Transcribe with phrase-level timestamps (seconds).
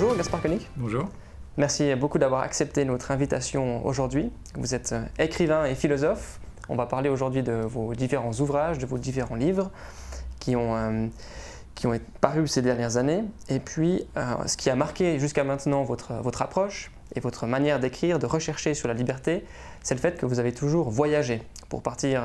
[0.00, 0.66] Bonjour Gaspard Koenig.
[0.78, 1.10] Bonjour.
[1.58, 4.30] Merci beaucoup d'avoir accepté notre invitation aujourd'hui.
[4.54, 6.40] Vous êtes euh, écrivain et philosophe.
[6.70, 9.70] On va parler aujourd'hui de vos différents ouvrages, de vos différents livres
[10.38, 11.06] qui ont, euh,
[11.74, 11.92] qui ont
[12.22, 13.24] paru ces dernières années.
[13.50, 17.78] Et puis, euh, ce qui a marqué jusqu'à maintenant votre, votre approche et votre manière
[17.78, 19.44] d'écrire, de rechercher sur la liberté,
[19.82, 22.24] c'est le fait que vous avez toujours voyagé pour partir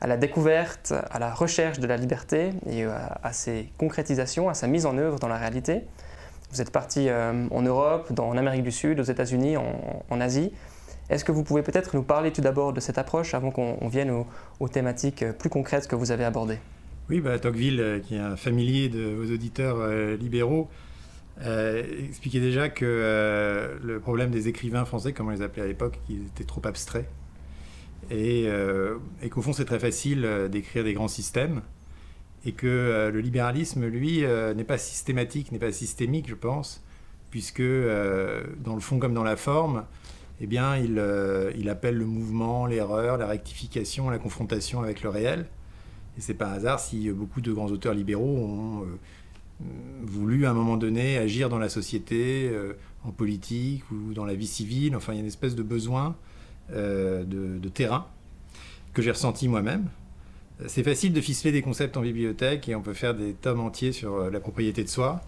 [0.00, 4.66] à la découverte, à la recherche de la liberté et à ses concrétisations, à sa
[4.66, 5.84] mise en œuvre dans la réalité.
[6.54, 10.52] Vous êtes parti euh, en Europe, en Amérique du Sud, aux États-Unis, en, Asie.
[11.10, 14.24] Est-ce que vous pouvez peut-être nous parler tout d'abord de cette approche avant qu'on vienne
[14.60, 16.60] aux, thématiques plus concrètes que vous avez abordées?
[17.10, 20.68] Oui, bah, Tocqueville, euh, qui est un familier de vos auditeurs euh, libéraux,
[21.40, 26.22] expliquait déjà que le problème des écrivains français, comme on les appelait à l'époque, qu'ils
[26.22, 27.08] étaient trop abstraits.
[28.12, 28.48] Et
[29.28, 31.62] qu'au fond, c'est très facile d'écrire des grands systèmes
[32.44, 36.82] et que euh, le libéralisme, lui, euh, n'est pas systématique, n'est pas systémique, je pense,
[37.30, 39.84] puisque euh, dans le fond comme dans la forme,
[40.40, 45.46] eh bien, il, appelle le mouvement, l'erreur, la rectification, la confrontation avec le réel.
[46.18, 48.86] Et c'est pas un hasard si beaucoup de grands auteurs libéraux ont
[50.02, 52.50] voulu à un moment donné agir dans la société,
[53.04, 54.96] en politique ou dans la vie civile.
[54.96, 56.16] Enfin, il y a une espèce de besoin
[56.70, 58.08] de terrain
[58.92, 59.88] que j'ai ressenti moi-même
[60.66, 63.92] c'est facile de ficeler des concepts en bibliothèque et on peut faire des tomes entiers
[63.92, 65.20] sur euh, la propriété de soi.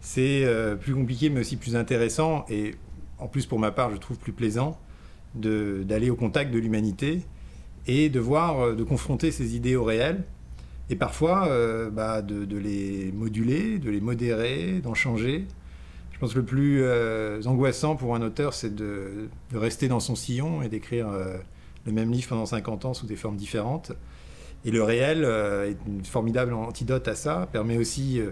[0.00, 2.74] C'est euh, plus compliqué mais aussi plus intéressant et
[3.18, 4.78] en plus pour ma part je trouve plus plaisant
[5.34, 7.22] d'aller au contact de l'humanité
[7.86, 10.24] et de voir, euh, de confronter ces idées au réel
[10.88, 11.48] et parfois
[11.92, 15.46] bah, de, les moduler, de les modérer, d'en changer.
[16.12, 16.84] Je pense que le plus
[17.46, 21.08] angoissant pour un auteur c'est de, rester dans son sillon et d'écrire
[21.86, 23.92] le même livre pendant 50 ans sous des formes différentes.
[24.64, 28.30] Et le réel euh, est une formidable antidote à ça, permet aussi, euh,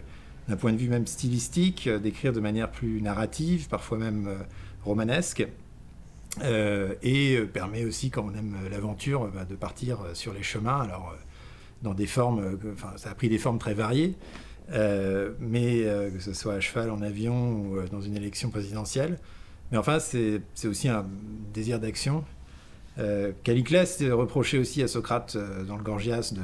[0.49, 4.29] d'un point de vue même stylistique, euh, d'écrire de manière plus narrative, parfois même
[4.85, 5.47] romanesque.
[6.43, 10.81] et permet aussi, quand on aime l'aventure, bah, de partir sur les chemins.
[10.81, 11.15] Alors,
[11.83, 14.15] dans des formes, enfin, ça a pris des formes très variées,
[14.71, 15.85] mais
[16.15, 19.19] que ce soit à cheval, en avion ou dans une élection présidentielle.
[19.71, 21.05] Mais enfin, c'est aussi un
[21.53, 22.25] désir d'action
[22.99, 26.35] euh, Caliclès reprochait aussi à Socrate euh, dans le Gorgias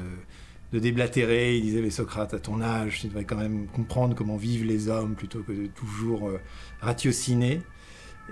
[0.73, 1.57] de, déblatérer.
[1.57, 4.89] Il disait Mais Socrate, à ton âge, tu devrais quand même comprendre comment vivent les
[4.89, 6.41] hommes plutôt que de toujours euh,
[6.81, 7.61] ratiociner.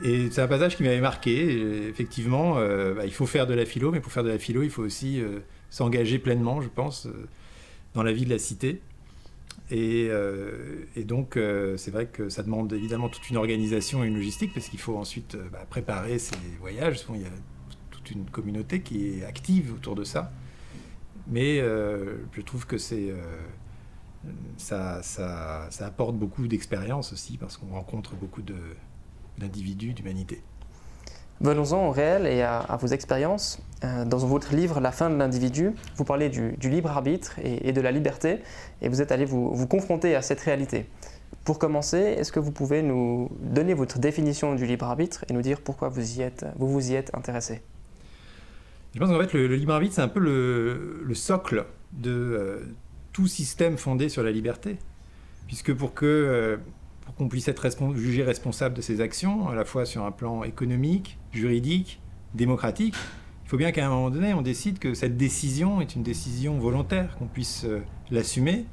[0.03, 1.89] Et c'est un passage qui m'avait marqué.
[1.89, 4.69] effectivement, bah, il faut faire de la philo, mais pour faire de la philo, il
[4.69, 5.23] faut aussi
[5.71, 7.09] s'engager pleinement, je pense,
[7.95, 8.83] dans la vie de la cité.
[9.71, 10.11] Et,
[11.07, 11.39] donc,
[11.79, 14.99] c'est vrai que ça demande évidemment toute une organisation et une logistique, parce qu'il faut
[14.99, 17.03] ensuite bah, préparer ces voyages.
[17.15, 17.31] il y a
[18.11, 20.31] une communauté qui est active autour de ça.
[21.29, 23.23] Mais euh, je trouve que c'est euh,
[24.57, 28.43] ça, apporte beaucoup d'expérience aussi parce qu'on rencontre beaucoup
[29.39, 30.43] d'individus, d'humanité.
[31.41, 33.61] Venons-en au réel et à, vos expériences.
[33.85, 37.81] Euh, dans votre livre La fin de l'individu, vous parlez du, libre arbitre et, de
[37.83, 38.41] la liberté
[38.81, 40.87] et vous êtes allé vous, confronter à cette réalité.
[41.45, 45.43] Pour commencer, est-ce que vous pouvez nous donner votre définition du libre arbitre et nous
[45.43, 46.01] dire pourquoi vous,
[46.57, 47.63] vous y êtes intéressé?
[48.97, 52.61] Je pense qu'en fait, le, libre arbitre, c'est un peu le, socle de euh,
[53.13, 54.79] tout système fondé sur la liberté.
[55.47, 56.57] Puisque pour que euh,
[57.05, 60.45] pour qu'on puisse être jugé responsable de ses actions, à la fois sur un plan
[60.45, 62.01] économique, juridique,
[62.35, 62.95] démocratique,
[63.45, 66.59] il faut bien qu'à un moment donné, on décide que cette décision est une décision
[66.59, 67.81] volontaire, qu'on puisse euh,
[68.11, 68.65] l'assumer,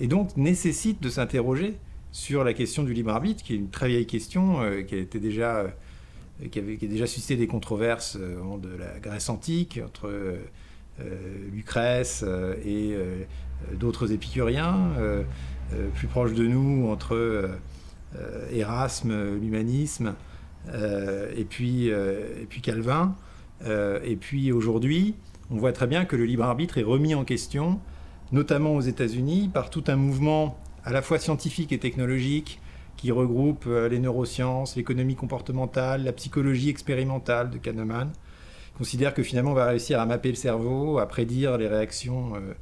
[0.00, 1.76] et donc nécessite de s'interroger
[2.12, 5.20] sur la question du libre arbitre, qui est une très vieille question, qui a été
[5.20, 5.66] déjà
[6.48, 10.38] qui, avait, a déjà suscité des controverses euh, de la Grèce antique, entre euh,
[11.52, 12.94] Lucrèce euh, et
[13.74, 14.90] d'autres épicuriens,
[15.94, 17.50] plus proches de nous, entre
[18.52, 20.14] Erasme, l'humanisme,
[20.74, 23.14] et, puis, et puis Calvin.
[23.66, 25.14] et puis aujourd'hui,
[25.50, 27.80] on voit très bien que le libre arbitre est remis en question,
[28.32, 32.60] notamment aux États-Unis, par tout un mouvement à la fois scientifique et technologique
[33.00, 38.10] qui regroupe euh, les neurosciences, l'économie comportementale, la psychologie expérimentale de Kahneman,
[38.76, 42.52] considère que finalement on va réussir à mapper le cerveau, à prédire les réactions euh,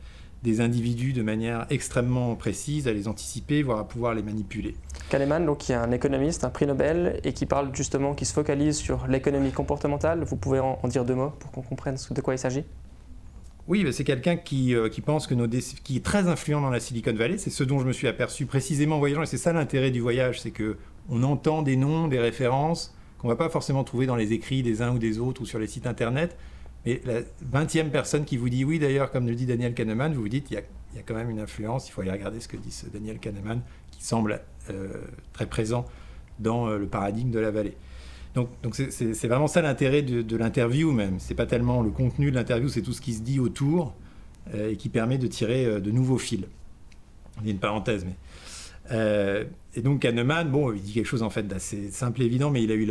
[0.45, 4.77] des individus de manière extrêmement précise, à les anticiper, voire à pouvoir les manipuler.
[5.11, 8.33] Kahneman, donc, qui est un économiste, un prix Nobel, et qui parle justement, qui se
[8.33, 10.23] focalise sur l'économie comportementale.
[10.23, 12.63] Vous pouvez en dire deux mots pour qu'on comprenne de quoi il s'agit?
[13.69, 16.81] Oui, c'est quelqu'un qui, euh, qui, pense que nos qui est très influent dans la
[16.81, 17.37] Silicon Valley.
[17.37, 19.23] C'est ce dont je me suis aperçu précisément en voyageant.
[19.23, 20.79] Et c'est ça l'intérêt du voyage, c'est que
[21.11, 24.81] on entend des noms, des références qu'on va pas forcément trouver dans les écrits des
[24.81, 26.37] uns ou des autres ou sur les sites internet.
[26.87, 27.21] Mais la
[27.61, 30.51] 20e personne qui vous dit oui, d'ailleurs, comme le dit Daniel Kahneman, vous vous dites
[30.51, 31.89] il y, a, quand même une influence.
[31.89, 33.61] Il faut aller regarder ce que dit ce Daniel Kahneman,
[33.91, 34.41] qui semble
[34.71, 34.89] euh,
[35.35, 35.85] très présent
[36.39, 37.77] dans le paradigme de la vallée.
[38.63, 41.17] Donc, c'est vraiment ça l'intérêt de, l'interview même.
[41.19, 43.95] C'est pas tellement le contenu de l'interview, c'est tout ce qui se dit autour
[44.55, 46.45] et qui permet de tirer de nouveaux fils.
[47.43, 51.91] Il une parenthèse, mais et donc Kahneman, bon, il dit quelque chose en fait d'assez
[51.91, 52.87] simple et évident, mais il a eu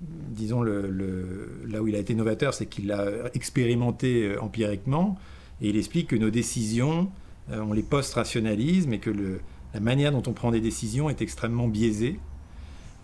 [0.00, 5.18] disons, là où il a été novateur, c'est qu'il l'a expérimenté euh, empiriquement,
[5.60, 7.10] et il explique que nos décisions,
[7.50, 9.10] euh, on les post-rationalise, mais que
[9.74, 12.18] la manière dont on prend des décisions est extrêmement biaisée,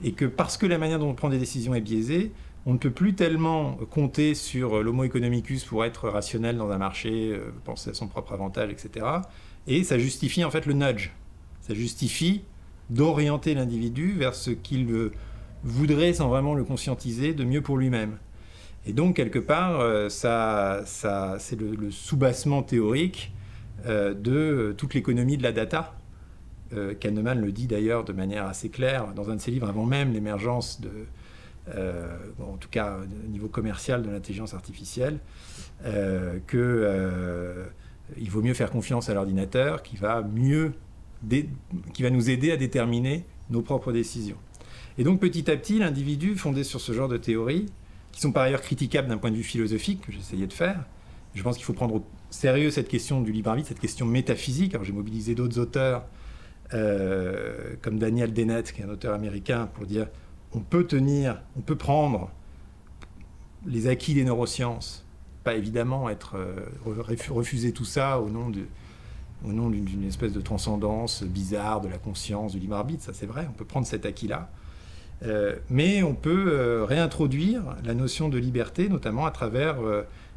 [0.02, 2.32] et que parce que la manière dont on prend des décisions est biaisée,
[2.66, 7.30] on ne peut plus tellement compter sur l'homo economicus pour être rationnel dans un marché,
[7.32, 9.06] euh, penser à son propre avantage, etc.
[9.66, 11.12] Et ça justifie en fait le nudge.
[11.60, 12.42] Ça justifie
[12.90, 14.86] d'orienter l'individu vers ce qu'il
[15.64, 18.18] voudrait, sans vraiment le conscientiser, de mieux pour lui-même.
[18.86, 23.32] Et donc, quelque part, euh, ça, ça, c'est le, soubassement théorique
[23.86, 25.94] euh, de toute l'économie de la data.
[26.72, 29.84] Euh, Kahneman le dit d'ailleurs de manière assez claire dans un de ses livres, avant
[29.84, 30.90] même l'émergence de,
[32.40, 35.18] en tout cas au niveau commercial de l'intelligence artificielle,
[36.46, 37.66] que
[38.16, 40.72] il vaut mieux faire confiance à l'ordinateur qui va mieux,
[41.92, 44.36] qui va nous aider à déterminer nos propres décisions.
[44.98, 47.66] Et donc petit à petit, l'individu fondé sur ce genre de théories,
[48.12, 50.84] qui sont par ailleurs critiquables d'un point de vue philosophique, que j'essayais de faire,
[51.34, 54.74] je pense qu'il faut prendre au sérieux cette question du libre arbitre, cette question métaphysique.
[54.74, 56.06] Alors j'ai mobilisé d'autres auteurs,
[56.74, 60.08] euh, comme Daniel Dennett, qui est un auteur américain, pour dire
[60.52, 62.30] on peut tenir, on peut prendre
[63.66, 65.04] les acquis des neurosciences,
[65.44, 66.66] pas évidemment être euh,
[67.30, 72.76] refuser tout ça au nom d'une espèce de transcendance bizarre de la conscience, du libre
[72.76, 74.50] arbitre, ça c'est vrai, on peut prendre cet acquis-là,
[75.24, 79.76] euh, mais on peut réintroduire la notion de liberté, notamment à travers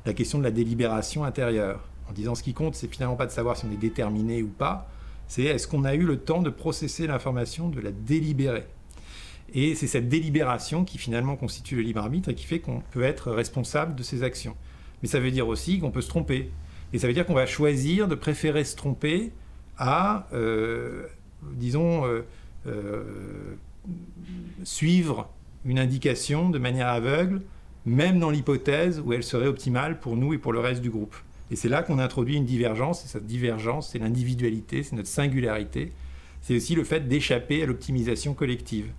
[0.06, 1.88] la question de la délibération intérieure.
[2.08, 4.48] En disant ce qui compte, c'est finalement pas de savoir si on est déterminé ou
[4.48, 4.90] pas,
[5.30, 8.66] c'est est-ce qu'on a eu le temps de processer l'information, de la délibérer?
[9.54, 13.04] Et c'est cette délibération qui finalement constitue le libre arbitre et qui fait qu'on peut
[13.04, 14.58] être responsable de ses actions.
[15.02, 16.50] Mais ça veut dire aussi qu'on peut se tromper.
[16.94, 19.32] Et ça veut dire qu'on va choisir de préférer se tromper
[19.78, 20.28] à,
[21.44, 22.04] disons,
[24.64, 25.30] suivre
[25.64, 27.42] une indication de manière aveugle,
[27.86, 31.16] même dans l'hypothèse où elle serait optimale pour nous et pour le reste du groupe.
[31.52, 35.92] Et c'est là qu'on introduit une divergence, et cette divergence, c'est l'individualité, c'est notre singularité,
[36.42, 38.92] c'est aussi le fait d'échapper à l'optimisation collective.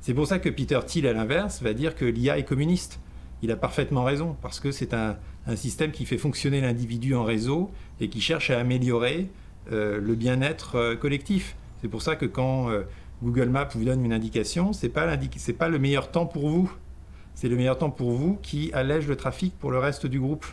[0.00, 3.00] C'est pour ça que Peter Thiel, à l'inverse, va dire que l'IA est communiste.
[3.42, 5.18] Il a parfaitement raison, parce que c'est un,
[5.54, 7.70] système qui fait fonctionner l'individu en réseau
[8.00, 9.28] et qui cherche à améliorer
[9.70, 11.54] euh, le bien-être euh, collectif.
[11.80, 12.82] C'est pour ça que quand euh,
[13.22, 15.06] Google Maps vous donne une indication, c'est pas
[15.36, 16.72] c'est pas le meilleur temps pour vous.
[17.34, 20.46] C'est le meilleur temps pour vous qui allège le trafic pour le reste du groupe.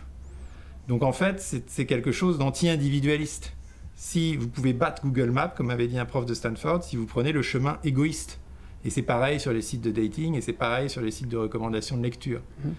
[0.88, 3.54] Donc en fait, c'est quelque chose d'anti-individualiste.
[3.96, 7.06] Si vous pouvez battre Google Maps, comme avait dit un prof de Stanford, si vous
[7.06, 8.40] prenez le chemin égoïste.
[8.86, 11.38] Et c'est pareil sur les sites de dating et c'est pareil sur les sites de
[11.38, 12.42] recommandation de lecture.
[12.64, 12.70] Mmh.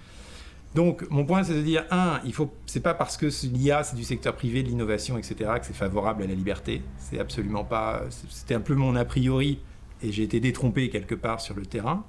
[0.74, 3.94] Donc, mon point, c'est de dire, un, il faut, c'est pas parce que l'IA, c'est
[3.94, 6.82] du secteur privé, de l'innovation, etc., que c'est favorable à la liberté.
[6.98, 8.02] C'est absolument pas.
[8.28, 9.60] C'était un peu mon a priori
[10.02, 12.04] et j'ai été détrompé quelque part sur le terrain.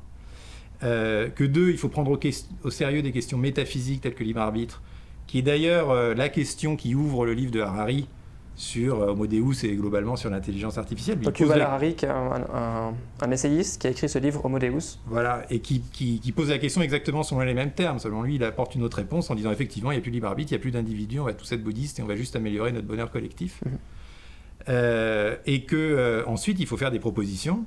[0.84, 2.20] Euh, que deux, il faut prendre
[2.64, 4.82] au, sérieux des questions métaphysiques telles que libre arbitre,
[5.28, 8.08] qui est d'ailleurs euh, la question qui ouvre le livre de Harari
[8.56, 11.20] sur euh, Homo Deus et globalement sur l'intelligence artificielle.
[11.20, 15.00] Donc Yuval Harari, qui est un, essayiste qui a écrit ce livre Homo Deus.
[15.08, 15.82] Voilà, et qui,
[16.36, 18.00] pose la question exactement selon les mêmes termes.
[18.00, 20.16] Selon lui, il apporte une autre réponse en disant effectivement, il n'y a plus de
[20.16, 22.16] libre arbitre, il n'y a plus d'individu, on va tous être bouddhistes et on va
[22.16, 23.62] juste améliorer notre bonheur collectif.
[23.66, 23.78] Mhm.
[25.46, 27.66] et que ensuite, il faut faire des propositions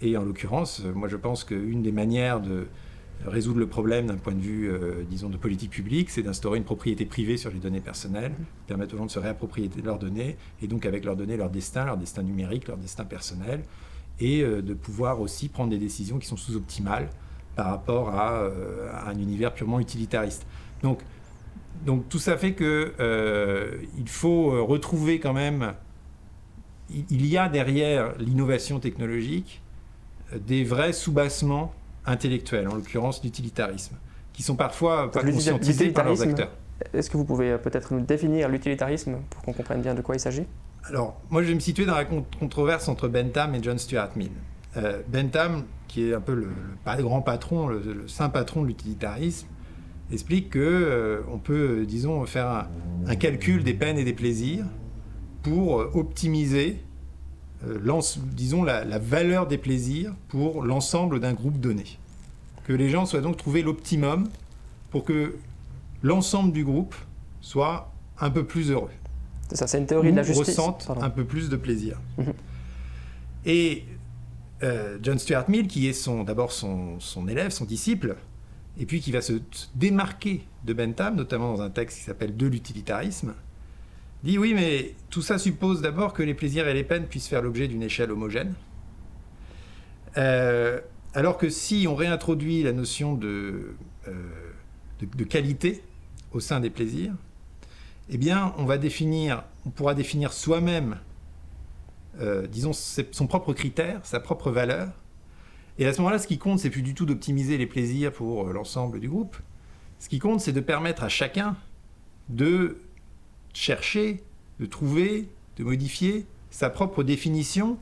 [0.00, 2.66] et en l'occurrence, euh, moi je pense qu'une des manières de
[3.26, 6.64] résoudre le problème d'un point de vue, euh, disons, de politique publique, c'est d'instaurer une
[6.64, 8.32] propriété privée sur les données personnelles,
[8.66, 11.84] permettre aux gens de se réapproprier leurs données, et donc avec leurs données, leur destin,
[11.84, 13.62] leur destin numérique, leur destin personnel,
[14.20, 17.08] et euh, de pouvoir aussi prendre des décisions qui sont sous-optimales
[17.56, 18.48] par rapport à,
[19.06, 20.46] un univers purement utilitariste.
[20.84, 21.00] Donc,
[21.84, 22.92] donc tout ça fait que
[23.98, 25.74] il faut retrouver quand même,
[26.88, 29.60] il y a derrière l'innovation technologique
[30.46, 31.74] des vrais soubassements
[32.08, 33.96] intellectuels, en l'occurrence l'utilitarisme,
[34.32, 36.50] qui sont parfois pas conscientisés par leurs acteurs.
[36.94, 40.14] Est-ce que vous pouvez euh, peut-être nous définir l'utilitarisme pour qu'on comprenne bien de quoi
[40.14, 40.44] il s'agit?
[40.84, 44.30] Alors, moi je vais me situer dans la controverse entre Bentham et John Stuart Mill.
[44.76, 46.48] Euh, Bentham, qui est un peu le,
[47.02, 49.48] grand patron, le, saint patron de l'utilitarisme,
[50.12, 52.68] explique que euh, on peut, disons, faire
[53.06, 54.64] un, calcul des peines et des plaisirs
[55.42, 56.80] pour optimiser
[58.32, 61.84] disons, la, valeur des plaisirs pour l'ensemble d'un groupe donné.
[62.64, 64.28] Que les gens soient donc trouver l'optimum
[64.90, 65.36] pour que
[66.02, 66.94] l'ensemble du groupe
[67.40, 68.90] soit un peu plus heureux.
[69.48, 70.48] C'est ça, c'est une théorie de la justice.
[70.48, 71.98] ressentent un peu plus de plaisir.
[72.18, 72.32] Mhm.
[73.46, 73.84] Et
[74.62, 78.16] euh, John Stuart Mill, qui est d'abord son, son, élève, son disciple,
[78.78, 79.34] et puis qui va se
[79.74, 83.34] démarquer de Bentham, notamment dans un texte qui s'appelle De l'utilitarisme,
[84.22, 87.42] dit oui, mais tout ça suppose d'abord que les plaisirs et les peines puissent faire
[87.42, 88.54] l'objet d'une échelle homogène.
[90.16, 90.80] Euh,
[91.14, 93.74] alors que si on réintroduit la notion de,
[94.08, 94.12] euh,
[95.00, 95.82] de, qualité
[96.32, 97.12] au sein des plaisirs,
[98.10, 100.98] eh bien, on va définir, on pourra définir soi-même,
[102.20, 104.88] euh, disons, son propre critère, sa propre valeur.
[105.78, 108.46] Et à ce moment-là, ce qui compte, c'est plus du tout d'optimiser les plaisirs pour
[108.46, 109.36] l'ensemble du groupe.
[110.00, 111.56] Ce qui compte, c'est de permettre à chacun
[112.28, 112.78] de
[113.58, 114.22] chercher,
[114.60, 117.76] de trouver, de modifier sa propre définition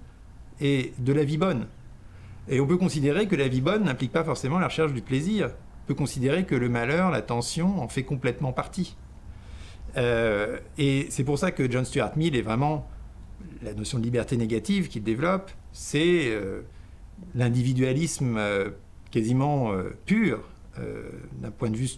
[0.61, 1.67] et de la vie bonne.
[2.49, 5.51] Et on peut considérer que la vie bonne n'implique pas forcément la recherche du plaisir.
[5.85, 8.97] On peut considérer que le malheur, la tension en fait complètement partie.
[9.99, 12.89] Euh, et c'est pour ça que John Stuart Mill est vraiment
[13.63, 16.63] la notion de liberté négative qu'il développe, c'est euh,
[17.35, 18.71] l'individualisme euh,
[19.11, 19.73] quasiment
[20.07, 20.41] pur
[21.41, 21.89] d'un point de vue.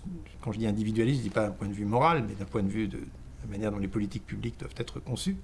[0.41, 2.45] Quand je dis individualiste, je ne dis pas d'un point de vue moral, mais d'un
[2.45, 3.01] point de vue de,
[3.49, 5.37] la manière dont les politiques publiques doivent être conçues.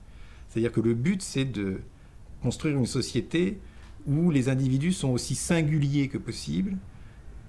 [0.49, 1.81] C'est-à-dire que le but, c'est de
[2.43, 3.59] construire une société
[4.07, 6.77] où les individus sont aussi singuliers que possible,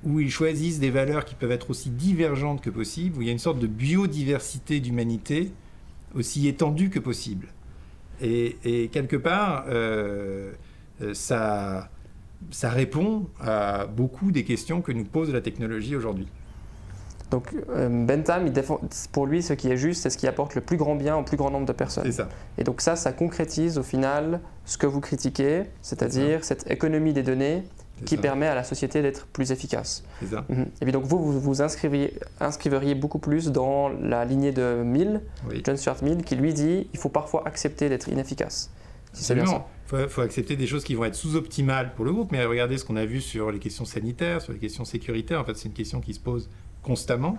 [0.04, 3.30] où ils choisissent des valeurs qui peuvent être aussi divergentes que possible, où il y
[3.30, 5.52] a une sorte de biodiversité d'humanité
[6.14, 7.48] aussi étendue que possible.
[8.22, 10.54] Et, quelque part, euh,
[11.14, 11.90] ça,
[12.52, 16.28] ça répond à beaucoup des questions que nous pose la technologie aujourd'hui.
[17.32, 18.80] Donc euh, Bentham, il défend,
[19.12, 21.24] pour lui, ce qui est juste, c'est ce qui apporte le plus grand bien au
[21.24, 22.12] plus grand nombre de personnes.
[22.12, 22.30] Ça.
[22.58, 27.24] Et donc ça, ça concrétise au final ce que vous critiquez, c'est-à-dire cette économie des
[27.24, 27.64] données
[28.06, 30.04] qui permet à la société d'être plus efficace.
[30.30, 30.46] Ça.
[30.50, 30.66] Mhm.
[30.82, 35.22] Et puis donc vous, vous vous inscriveriez, beaucoup plus dans la lignée de Mill,
[35.64, 38.70] John Stuart Mill, qui lui dit il faut parfois accepter d'être inefficace.
[39.14, 39.46] Si Il
[39.88, 42.84] faut, faut, accepter des choses qui vont être sous-optimales pour le groupe, mais regardez ce
[42.84, 45.40] qu'on a vu sur les questions sanitaires, sur les questions sécuritaires.
[45.40, 46.50] En fait, c'est une question qui se pose
[46.86, 47.38] constamment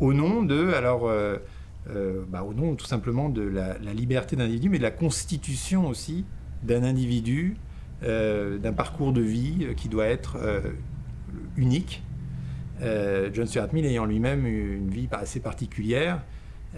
[0.00, 1.36] au nom de, alors, euh,
[1.90, 5.86] euh, bah, au nom tout simplement de la, liberté d'un individu, mais de la constitution
[5.86, 6.24] aussi
[6.62, 7.56] d'un individu,
[8.02, 10.38] euh, d'un parcours de vie qui doit être
[11.56, 12.02] unique.
[12.80, 16.22] John Stuart Mill ayant lui-même une vie assez particulière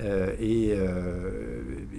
[0.00, 0.74] et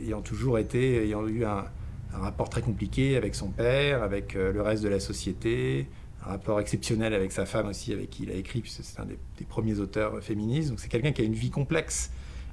[0.06, 1.64] ayant toujours été, ayant eu un,
[2.12, 5.88] rapport très compliqué avec son père, avec le reste de la société,
[6.25, 9.06] un rapport exceptionnel avec sa femme aussi, avec qui il a écrit, puisque c'est un
[9.06, 10.70] des, premiers auteurs féministes.
[10.70, 12.12] Donc c'est quelqu'un qui a une vie complexe,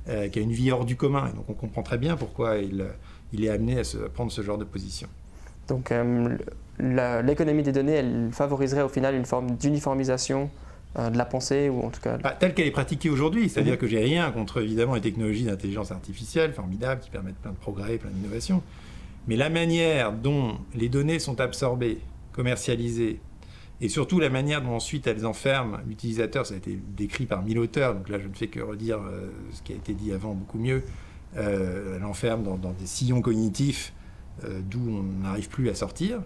[0.09, 1.29] euh, qui a une vie hors du commun.
[1.33, 2.85] Et donc on comprend très bien pourquoi il,
[3.33, 5.09] il est amené à, se, prendre ce genre de position.
[5.69, 6.37] Donc euh,
[6.79, 10.51] l'économie des données, elle favoriserait au final une forme d'uniformisation
[10.99, 12.19] euh, de la pensée, ou en tout cas...
[12.19, 13.49] Bah, telle qu'elle est pratiquée aujourd'hui.
[13.49, 13.79] C'est-à-dire mhm.
[13.79, 17.97] que j'ai rien contre évidemment les technologies d'intelligence artificielle formidables qui permettent plein de progrès,
[17.99, 18.63] plein d'innovations.
[19.29, 21.99] Mais la manière dont les données sont absorbées,
[22.33, 23.21] commercialisées,
[23.81, 27.59] et surtout la manière dont ensuite elles enferment l'utilisateur, ça a été décrit par mille
[27.59, 30.35] auteurs, donc là je ne fais que redire euh, ce qui a été dit avant
[30.35, 30.83] beaucoup mieux,
[31.37, 33.93] euh, elle enferme dans, des sillons cognitifs
[34.45, 36.21] euh, d'où on n'arrive plus à sortir.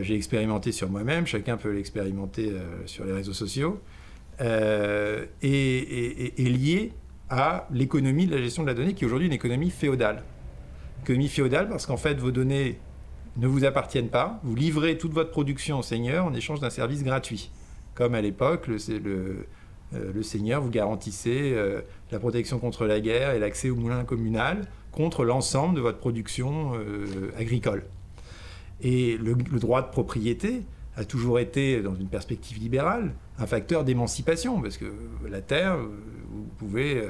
[0.00, 2.50] J'ai expérimenté sur moi-même, chacun peut l'expérimenter
[2.86, 3.82] sur les réseaux sociaux,
[4.40, 6.92] et, et, lié
[7.28, 10.22] à l'économie de la gestion de la donnée qui est aujourd'hui une économie féodale.
[11.02, 12.78] Économie féodale parce qu'en fait vos données
[13.36, 14.40] ne vous appartiennent pas.
[14.42, 17.50] Vous livrez toute votre production au seigneur en échange d'un service gratuit.
[17.94, 19.46] Comme à l'époque, le, le,
[19.94, 24.66] euh, seigneur vous garantissait euh, la protection contre la guerre et l'accès au moulin communal
[24.90, 27.84] contre l'ensemble de votre production euh, agricole.
[28.80, 30.62] Et le, droit de propriété
[30.96, 34.86] a toujours été, dans une perspective libérale, un facteur d'émancipation, parce que
[35.28, 37.06] la terre, vous pouvez,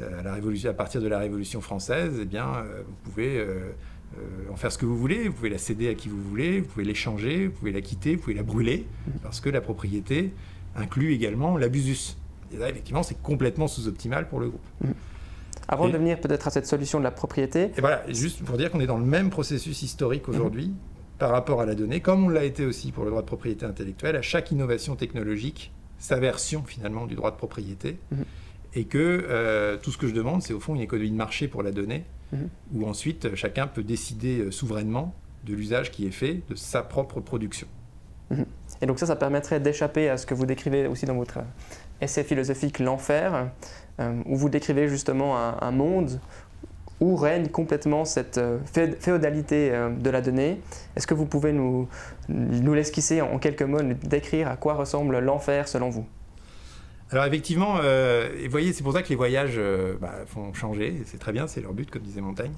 [0.00, 3.44] à, la révolution, à partir de la Révolution française, eh bien, vous pouvez
[4.50, 6.66] en faire ce que vous voulez, vous pouvez la céder à qui vous voulez, vous
[6.66, 8.86] pouvez l'échanger, vous pouvez la quitter, vous pouvez la brûler,
[9.22, 10.32] parce que la propriété
[10.76, 12.16] inclut également l'abusus.
[12.52, 14.66] Et là, effectivement, c'est complètement sous-optimal pour le groupe.
[14.80, 14.90] Mm.
[15.68, 17.72] Avant de venir peut-être à cette solution de la propriété.
[17.76, 21.18] Et voilà, juste pour dire qu'on est dans le même processus historique aujourd'hui mm-hmm.
[21.18, 23.66] par rapport à la donnée, comme on l'a été aussi pour le droit de propriété
[23.66, 27.98] intellectuelle, à chaque innovation technologique, sa version finalement du droit de propriété.
[28.12, 28.24] Mm-hmm.
[28.74, 31.48] Et que euh, tout ce que je demande, c'est au fond une économie de marché
[31.48, 32.48] pour la donnée, Mhm.
[32.74, 35.14] où ensuite chacun peut décider euh, souverainement
[35.44, 37.68] de l'usage qui est fait de sa propre production.
[38.30, 38.46] Mhm.
[38.82, 41.38] Et donc ça, ça permettrait d'échapper à ce que vous décrivez aussi dans votre
[42.00, 43.48] essai philosophique L'Enfer,
[44.00, 46.20] euh, où vous décrivez justement un, monde
[46.98, 50.60] où règne complètement cette euh, féodalité de la donnée.
[50.96, 51.88] Est-ce que vous pouvez nous,
[52.28, 56.06] nous l'esquisser en quelques mots, nous décrire à quoi ressemble l'enfer selon vous?
[57.10, 61.18] Alors effectivement, euh, voyez, c'est pour ça que les voyages euh, bah, font changer, c'est
[61.18, 62.54] très bien, c'est leur but, comme disait Montaigne.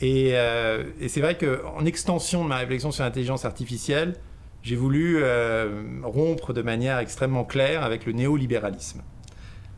[0.00, 4.14] Et, et c'est vrai qu'en extension de ma réflexion sur l'intelligence artificielle,
[4.62, 5.22] j'ai voulu
[6.02, 9.02] rompre de manière extrêmement claire avec le néolibéralisme.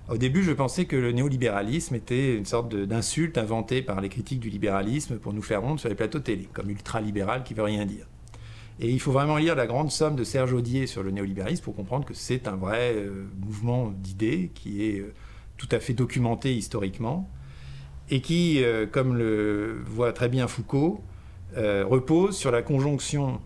[0.08, 4.40] Au début, je pensais que le néolibéralisme était une sorte d'insulte inventée par les critiques
[4.40, 7.86] du libéralisme pour nous faire honte sur les plateaux télé, comme ultra-libéral qui veut rien
[7.86, 8.06] dire.
[8.80, 11.76] Et il faut vraiment lire la grande somme de Serge Audier sur le néolibéralisme pour
[11.76, 15.12] comprendre que c'est un vrai euh, mouvement d'idées qui est euh,
[15.56, 17.28] tout à fait documenté historiquement
[18.10, 21.02] et qui, euh, comme le voit très bien Foucault,
[21.54, 23.38] repose sur la conjonction,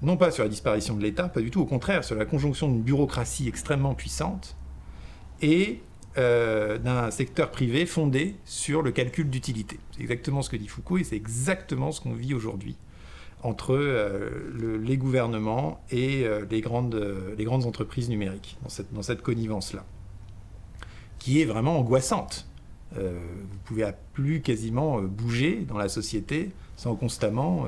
[0.00, 2.68] non pas sur la disparition de l'État, pas du tout, au contraire, sur la conjonction
[2.68, 4.56] d'une bureaucratie extrêmement puissante
[5.42, 5.82] et
[6.14, 9.80] d'un secteur privé fondé sur le calcul d'utilité.
[9.90, 12.76] C'est exactement ce que dit Foucault et c'est exactement ce qu'on vit aujourd'hui
[13.42, 17.00] entre euh, les gouvernements et euh, les, grandes,
[17.36, 19.84] les grandes entreprises numériques, dans cette, dans cette connivence-là,
[21.18, 22.46] qui est vraiment angoissante.
[22.92, 27.66] vous ne pouvez plus quasiment bouger dans la société sans constamment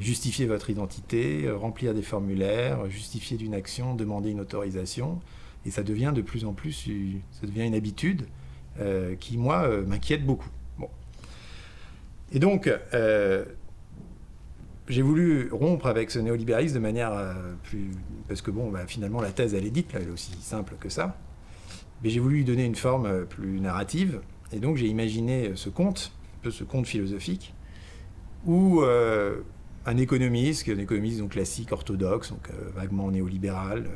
[0.00, 5.20] justifier votre identité, remplir des formulaires, justifier d'une action, demander une autorisation.
[5.66, 6.88] Et ça devient de plus en plus,
[7.32, 8.26] ça devient une habitude
[8.80, 10.48] euh, qui, moi, euh, m'inquiète beaucoup.
[10.78, 10.88] Bon.
[12.32, 13.44] Et donc, euh,
[14.88, 17.12] j'ai voulu rompre avec ce néolibéralisme de manière
[17.62, 17.90] plus...
[18.28, 20.74] Parce que, bon, bah, finalement, la thèse, elle est dite, là, elle est aussi simple
[20.78, 21.16] que ça.
[22.02, 24.20] Mais j'ai voulu lui donner une forme plus narrative.
[24.52, 27.54] Et donc, j'ai imaginé ce conte, un peu ce conte philosophique,
[28.44, 33.88] où un économiste, un économiste donc classique, orthodoxe, donc vaguement néolibéral,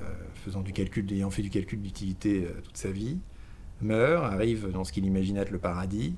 [0.49, 3.19] faisant du calcul, ayant fait du calcul d'utilité euh, toute sa vie,
[3.83, 6.15] meurt, arrive dans ce qu'il imagine être le paradis,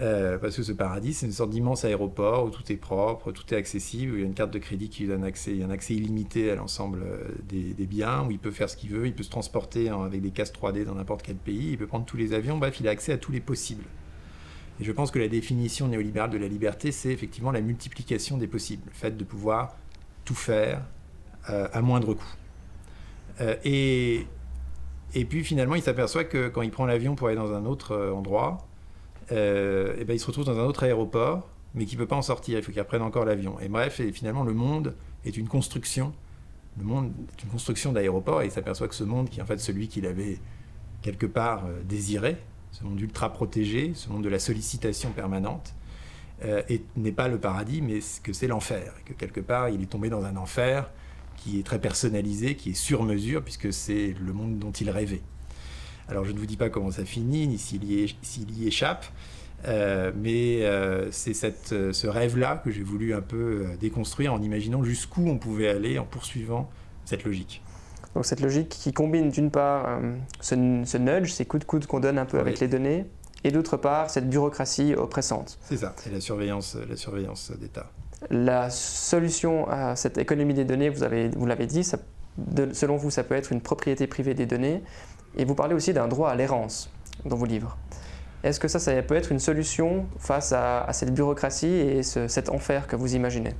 [0.00, 3.52] euh, parce que ce paradis, c'est une sorte d'immense aéroport où tout est propre, tout
[3.52, 5.70] est accessible, où il y a une carte de crédit qui lui donne accès, un
[5.70, 9.14] accès illimité à l'ensemble euh, des, biens, où il peut faire ce qu'il veut, il
[9.14, 12.16] peut se transporter avec des cases 3D dans n'importe quel pays, il peut prendre tous
[12.16, 13.84] les avions, bref, il a accès à tous les possibles.
[14.80, 18.46] Et je pense que la définition néolibérale de la liberté, c'est effectivement la multiplication des
[18.46, 19.76] possibles, le fait de pouvoir
[20.24, 20.82] tout faire
[21.44, 22.34] à moindre coût.
[23.40, 23.56] Euh,
[25.14, 27.92] et, puis finalement, il s'aperçoit que quand il prend l'avion pour aller dans un autre
[27.92, 28.65] euh, endroit, euh,
[29.30, 32.22] et ben, il se retrouve dans un autre aéroport, mais qui ne peut pas en
[32.22, 32.58] sortir.
[32.58, 33.58] Il faut qu'il reprenne encore l'avion.
[33.60, 36.12] Et bref, et finalement, le monde est une construction.
[36.78, 39.46] Le monde est une construction d'aéroport et il s'aperçoit que ce monde, qui est en
[39.46, 40.38] fait celui qu'il avait
[41.02, 42.36] quelque part désiré,
[42.72, 45.74] ce monde ultra protégé, ce monde de la sollicitation permanente,
[46.96, 48.92] n'est pas le paradis, mais que c'est l'enfer.
[49.04, 50.90] Que quelque part, il est tombé dans un enfer
[51.36, 55.22] qui est très personnalisé, qui est sur mesure, puisque c'est le monde dont il rêvait.
[56.08, 59.06] Alors je ne vous dis pas comment ça finit, ni s'il y, y, échappe,
[59.66, 64.84] euh, mais euh, c'est euh, ce rêve-là que j'ai voulu un peu déconstruire en imaginant
[64.84, 66.70] jusqu'où on pouvait aller en poursuivant
[67.04, 67.62] cette logique.
[68.14, 70.00] Donc cette logique qui combine d'une part
[70.40, 73.04] ce, nudge, ces coups de coude qu'on donne un peu avec les données,
[73.44, 75.58] et d'autre part cette bureaucratie oppressante.
[75.62, 77.90] C'est ça, et la surveillance, la surveillance d'État.
[78.30, 81.84] La solution à cette économie des données, vous, avez, vous l'avez dit,
[82.72, 84.82] selon vous, ça peut être une propriété privée des données.
[85.36, 86.90] Et vous parlez aussi d'un droit à l'errance
[87.24, 87.76] dans vos livres.
[88.42, 92.86] Est-ce que ça, ça peut être une solution face à, cette bureaucratie et cet enfer
[92.86, 93.50] que vous imaginez?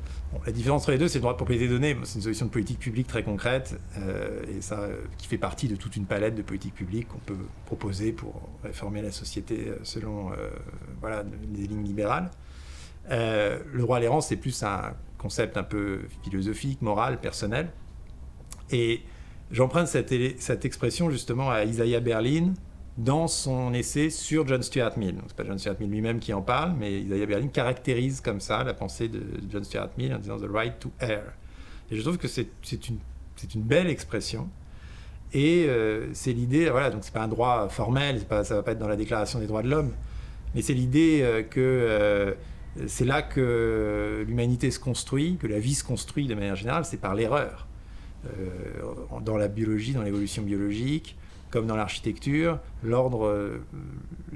[0.45, 1.97] La différence entre les deux, c'est le droit de propriété des données.
[2.05, 5.67] C'est une solution de politique publique très concrète euh, et ça euh, qui fait partie
[5.67, 9.79] de toute une palette de politiques publiques qu'on peut proposer pour réformer la société euh,
[9.83, 10.31] selon
[11.01, 12.31] voilà, des lignes libérales.
[13.11, 17.71] Le droit à l'errance, c'est plus un concept un peu philosophique, moral, personnel.
[18.71, 19.03] Et
[19.51, 22.55] j'emprunte cette, expression justement à Isaiah Berlin
[22.99, 25.17] dans son essai sur John Stuart Mill.
[25.17, 28.41] Ce n'est pas John Stuart Mill lui-même qui en parle, mais Isaiah Berlin caractérise comme
[28.41, 31.33] ça la pensée de John Stuart Mill en disant The right to err.
[31.91, 32.49] Et je trouve que c'est
[32.89, 34.49] une, belle expression.
[35.33, 38.73] Et euh, c'est l'idée, voilà, donc c'est pas un droit formel, pas, ça va pas
[38.73, 39.93] être dans la Déclaration des droits de l'homme,
[40.55, 42.35] mais c'est l'idée euh, que
[42.87, 47.01] c'est là que l'humanité se construit, que la vie se construit de manière générale, c'est
[47.01, 47.66] par l'erreur.
[48.39, 51.17] Euh, dans la biologie, dans l'évolution biologique,
[51.51, 53.63] comme dans l'architecture, l'ordre, euh,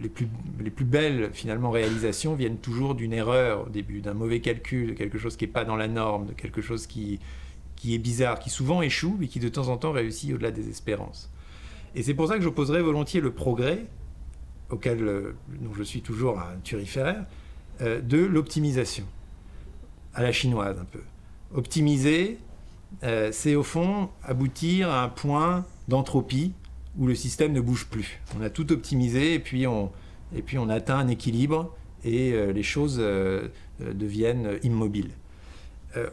[0.00, 0.28] les, plus,
[0.60, 4.92] les plus belles finalement réalisations viennent toujours d'une erreur au début, d'un mauvais calcul, de
[4.94, 7.20] quelque chose qui n'est pas dans la norme, de quelque chose qui,
[7.76, 10.68] qui est bizarre, qui souvent échoue, mais qui de temps en temps réussit au-delà des
[10.68, 11.30] espérances.
[11.94, 13.84] Et c'est pour ça que j'opposerais volontiers le progrès,
[14.70, 17.26] auquel euh, dont je suis toujours un turiféraire,
[17.80, 19.06] de l'optimisation,
[20.12, 21.00] à la chinoise un peu.
[21.54, 22.38] Optimiser,
[23.02, 26.52] euh, c'est au fond aboutir à un point d'entropie
[26.98, 28.20] où le système ne bouge plus.
[28.38, 29.90] On a tout optimisé et puis on,
[30.68, 31.74] atteint un équilibre
[32.04, 33.02] et euh, les choses
[33.78, 35.10] deviennent immobiles.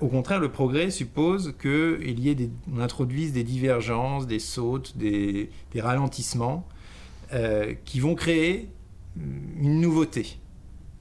[0.02, 4.98] au contraire, le progrès suppose qu'il y ait des, on introduise des divergences, des sautes,
[4.98, 6.68] des, des ralentissements
[7.84, 8.70] qui vont créer
[9.60, 10.40] une nouveauté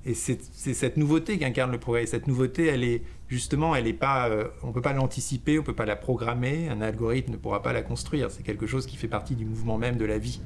[0.05, 0.41] Et c'est
[0.75, 2.05] cette nouveauté qu'incarne le progrès.
[2.05, 5.59] Et cette nouveauté, elle est justement, elle est pas, euh, on ne peut pas l'anticiper,
[5.59, 8.31] on ne peut pas la programmer, un algorithme ne pourra pas la construire.
[8.31, 10.41] C'est quelque chose qui fait partie du mouvement même de la vie.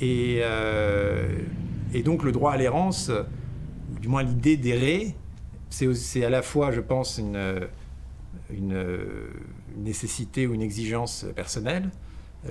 [0.00, 1.28] Et, euh,
[2.04, 3.10] donc le droit à l'errance,
[3.92, 5.14] ou du moins l'idée d'errer,
[5.70, 7.68] c'est à la fois, je pense, une,
[8.50, 8.84] une,
[9.76, 11.90] nécessité ou une exigence personnelle,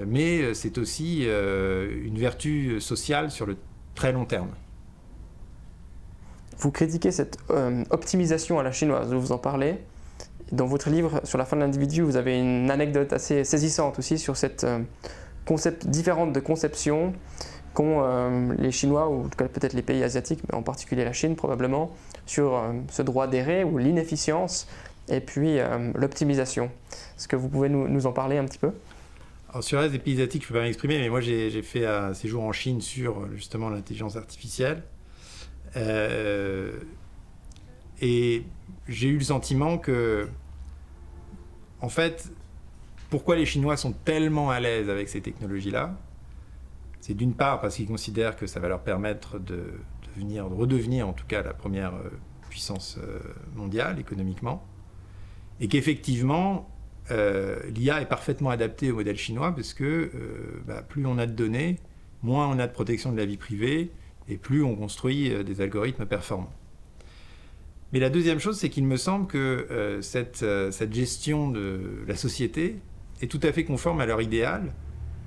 [0.07, 3.57] mais c'est aussi euh, une vertu sociale sur le
[3.95, 4.49] très long terme.
[6.59, 9.77] Vous critiquez cette euh, optimisation à la chinoise, vous en parlez.
[10.51, 14.19] Dans votre livre sur la fin de l'individu, vous avez une anecdote assez saisissante aussi
[14.19, 14.79] sur cette euh,
[15.45, 17.13] concept différente de conception
[17.73, 21.91] qu'ont euh, les Chinois, ou peut-être les pays asiatiques, mais en particulier la Chine probablement,
[22.25, 22.61] sur
[22.91, 24.67] ce droit d'errer ou l'inefficience
[25.09, 25.57] et puis
[25.95, 26.69] l'optimisation.
[27.17, 28.71] Est-ce que vous pouvez nous, en parler un petit peu?
[29.59, 32.43] Sur les pays asiatiques, je ne peux pas m'exprimer, mais moi j'ai fait un séjour
[32.43, 34.83] en Chine sur justement l'intelligence artificielle.
[35.75, 36.71] Euh,
[38.01, 38.43] et
[38.87, 40.27] j'ai eu le sentiment que,
[41.81, 42.31] en fait,
[43.09, 45.95] pourquoi les Chinois sont tellement à l'aise avec ces technologies-là
[47.01, 49.73] C'est d'une part parce qu'ils considèrent que ça va leur permettre de,
[50.15, 52.09] devenir, de redevenir en tout cas la première euh,
[52.49, 53.19] puissance euh,
[53.55, 54.65] mondiale économiquement,
[55.59, 56.69] et qu'effectivement,
[57.09, 60.09] l'IA est parfaitement adaptée au modèle chinois parce que
[60.65, 61.77] bah, plus on a de données,
[62.23, 63.91] moins on a de protection de la vie privée,
[64.27, 66.53] et plus on construit euh, des algorithmes performants.
[67.91, 72.03] Mais la deuxième chose, c'est qu'il me semble que euh, cette, euh, cette, gestion de
[72.07, 72.79] la société
[73.21, 74.73] est tout à fait conforme à leur idéal,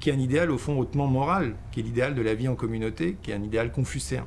[0.01, 2.57] qui est un idéal au fond hautement moral, qui est l'idéal de la vie en
[2.57, 4.27] communauté, qui est un idéal confucéen.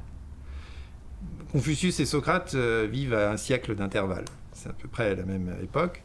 [1.51, 5.55] Confucius et Socrate vivent à un siècle d'intervalle, c'est à peu près à la même
[5.63, 6.03] époque.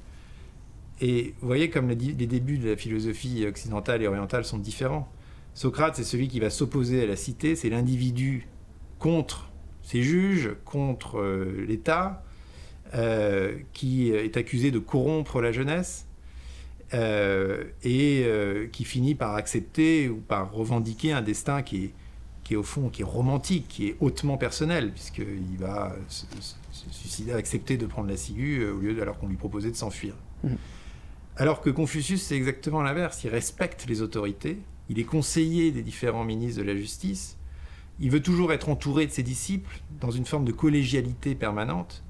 [1.00, 5.10] Et vous voyez comme les débuts de la philosophie occidentale et orientale sont différents.
[5.54, 8.48] Socrate, c'est celui qui va s'opposer à la cité, c'est l'individu
[9.04, 9.50] contre
[9.82, 12.24] ses juges, contre euh, l'État,
[12.94, 16.06] euh, qui est accusé de corrompre la jeunesse
[16.94, 18.26] euh, et
[18.72, 21.92] qui finit par accepter ou par revendiquer un destin qui est,
[22.44, 26.24] qui est au fond qui est romantique, qui est hautement personnel, puisqu'il va se,
[26.90, 30.14] suicider, accepter de prendre la ciguë au lieu alors qu'on lui proposait de s'enfuir.
[30.44, 30.54] Mmh.
[31.36, 34.56] Alors que Confucius, c'est exactement l'inverse, il respecte les autorités,
[34.88, 37.36] il est conseiller des différents ministres de la justice,
[38.00, 42.02] il veut toujours être entouré de ses disciples dans une forme de collégialité permanente.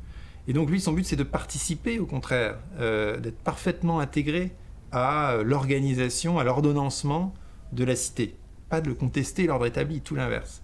[0.49, 4.53] Et donc lui, son but, c'est de participer, au contraire, euh, d'être parfaitement intégré
[4.93, 7.35] à l'organisation, à l'ordonnancement
[7.73, 8.37] de la cité.
[8.69, 10.63] Pas de le contester l'ordre établi, tout l'inverse.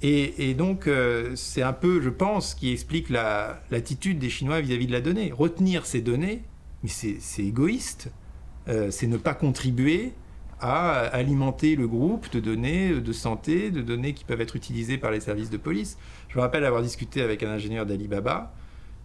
[0.00, 4.92] Et, donc, euh, c'est un peu, je pense, qui explique l'attitude des Chinois vis-à-vis de
[4.92, 5.32] la donnée.
[5.32, 6.44] Retenir ces données,
[6.84, 8.10] mais c'est égoïste.
[8.68, 10.12] Euh, c'est ne pas contribuer
[10.60, 15.10] à alimenter le groupe de données de santé, de données qui peuvent être utilisées par
[15.10, 15.98] les services de police.
[16.28, 18.52] Je me rappelle avoir discuté avec un ingénieur d'Alibaba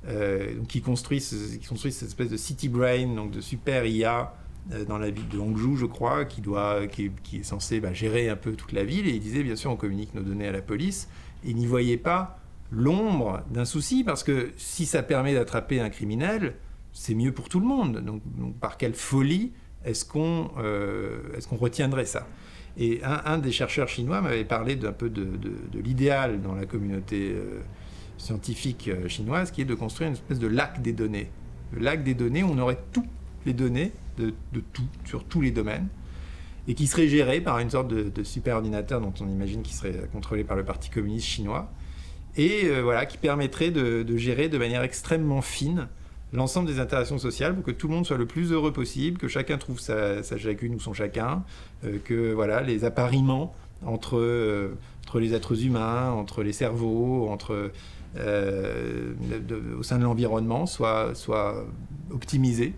[0.08, 4.34] euh, qui, construit qui construit cette espèce de city brain, donc de super IA
[4.72, 8.30] euh, dans la ville de Hangzhou, je crois, qui, doit, qui, est censé bah, gérer
[8.30, 9.08] un peu toute la ville.
[9.08, 11.08] Et il disait, bien sûr, on communique nos données à la police.
[11.46, 12.40] Et il n'y voyait pas
[12.72, 16.56] l'ombre d'un souci, parce que si ça permet d'attraper un criminel,
[16.92, 18.04] c'est mieux pour tout le monde.
[18.04, 18.22] donc
[18.60, 19.52] par quelle folie
[19.86, 21.20] est-ce qu'on euh,
[21.52, 22.28] retiendrait ça?
[22.78, 25.28] Et un, des chercheurs chinois m'avait parlé d'un peu de,
[25.74, 27.60] l'idéal dans la communauté euh,
[28.18, 31.30] scientifique euh, chinoise, qui est de construire une espèce de lac des données.
[31.72, 33.10] Le lac des données, où on aurait toutes
[33.46, 34.34] les données de,
[34.74, 35.88] tout, sur tous les domaines,
[36.68, 40.08] et qui serait géré par une sorte de, super ordinateur dont on imagine qu'il serait
[40.12, 41.72] contrôlé par le Parti communiste chinois,
[42.38, 45.90] et voilà, qui permettrait de, gérer de manière extrêmement fine
[46.34, 49.28] l'ensemble des interactions sociales pour que tout le monde soit le plus heureux possible, que
[49.28, 51.44] chacun trouve sa, chacune ou son chacun,
[51.86, 53.54] euh, que voilà, les appariements
[53.86, 57.72] entre, euh, entre les êtres humains, entre les cerveaux, entre,
[58.18, 59.14] euh,
[59.78, 61.66] au sein de l'environnement soient, soient
[62.12, 62.74] optimisés.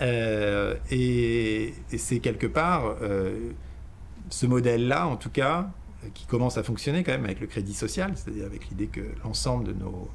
[0.00, 2.96] et, et c'est quelque part
[4.30, 5.70] ce modèle-là, en tout cas,
[6.14, 9.64] qui commence à fonctionner quand même avec le crédit social, c'est-à-dire avec l'idée que l'ensemble
[9.64, 10.08] de nos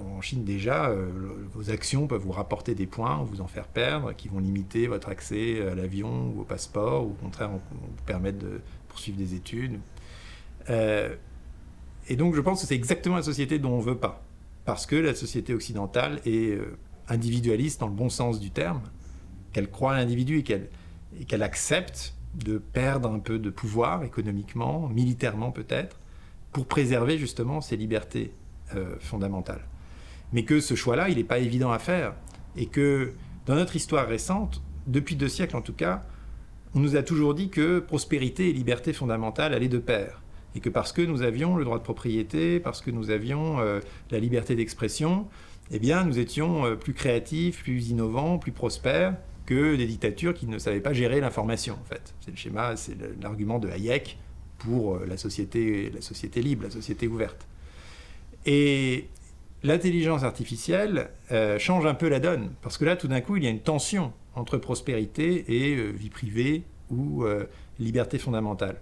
[0.00, 1.08] en Chine déjà, euh,
[1.52, 5.08] vos actions peuvent vous rapporter des points, vous en faire perdre, qui vont limiter votre
[5.08, 7.60] accès à l'avion ou au passeport, ou au contraire vous
[8.06, 9.78] permettre de poursuivre des études.
[10.70, 11.14] Euh,
[12.08, 14.22] et donc je pense que c'est exactement la société dont on ne veut pas.
[14.64, 16.76] Parce que la société occidentale est euh,
[17.08, 18.82] individualiste dans le bon sens du terme,
[19.52, 25.50] qu'elle croit à l'individu et qu'elle accepte de perdre un peu de pouvoir économiquement, militairement
[25.50, 25.98] peut-être,
[26.52, 28.32] pour préserver justement ses libertés
[29.00, 29.64] fondamentales
[30.32, 32.14] mais que ce choix-là, il n'est pas évident à faire.
[32.56, 33.12] Et que
[33.46, 36.04] dans notre histoire récente, depuis deux siècles en tout cas,
[36.74, 40.22] on nous a toujours dit que prospérité et liberté fondamentale allaient de pair.
[40.54, 43.80] et que parce que nous avions le droit de propriété, parce que nous avions euh,
[44.10, 45.28] la liberté d'expression,
[45.70, 49.14] eh bien, nous étions euh, plus créatifs, plus innovants, plus prospères
[49.46, 52.14] que des dictatures qui ne savaient pas gérer l'information, en fait.
[52.20, 54.18] C'est le schéma, c'est l'argument de Hayek
[54.58, 57.46] pour euh, la société, la société libre, la société ouverte.
[58.46, 59.08] Et
[59.62, 61.10] l'intelligence artificielle
[61.58, 63.60] change un peu la donne, parce que là, tout d'un coup, il y a une
[63.60, 67.24] tension entre prospérité et vie privée ou
[67.78, 68.76] liberté fondamentale.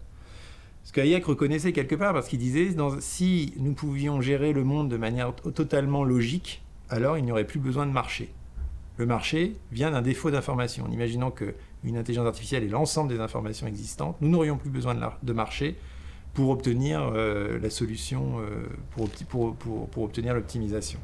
[0.86, 2.68] Ce qu'Hayek reconnaissait quelque part, parce qu'il disait,
[3.00, 7.58] si nous pouvions gérer le monde de manière totalement logique, alors il n'y aurait plus
[7.58, 8.32] besoin de marché.
[8.96, 10.84] Le marché vient d'un défaut d'information.
[10.84, 15.32] En imaginant qu'une intelligence artificielle est l'ensemble des informations existantes, nous n'aurions plus besoin de,
[15.32, 15.76] marché
[16.36, 21.00] pour obtenir euh, la solution, euh, pour, obtenir l'optimisation.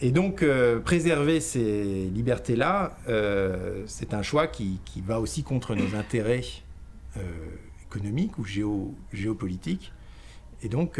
[0.00, 2.96] Et donc, euh, préserver ces libertés-là,
[3.86, 6.42] c'est un choix qui, qui, va aussi contre nos intérêts
[7.86, 9.92] économique ou géo, géopolitique.
[10.62, 10.98] Et donc,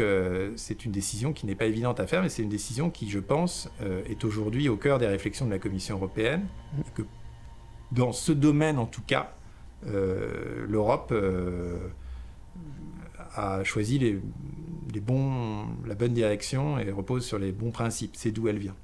[0.55, 3.19] c'est une décision qui n'est pas évidente à faire, mais c'est une décision qui, je
[3.19, 3.69] pense,
[4.07, 6.45] est aujourd'hui au cœur des réflexions de la Commission européenne.
[6.93, 7.01] que
[7.91, 9.33] dans ce domaine, en tout cas,
[9.85, 11.11] l'Europe
[13.35, 14.19] a choisi les,
[14.93, 18.15] les, bons, la bonne direction et repose sur les bons principes.
[18.15, 18.75] C'est d'où elle vient.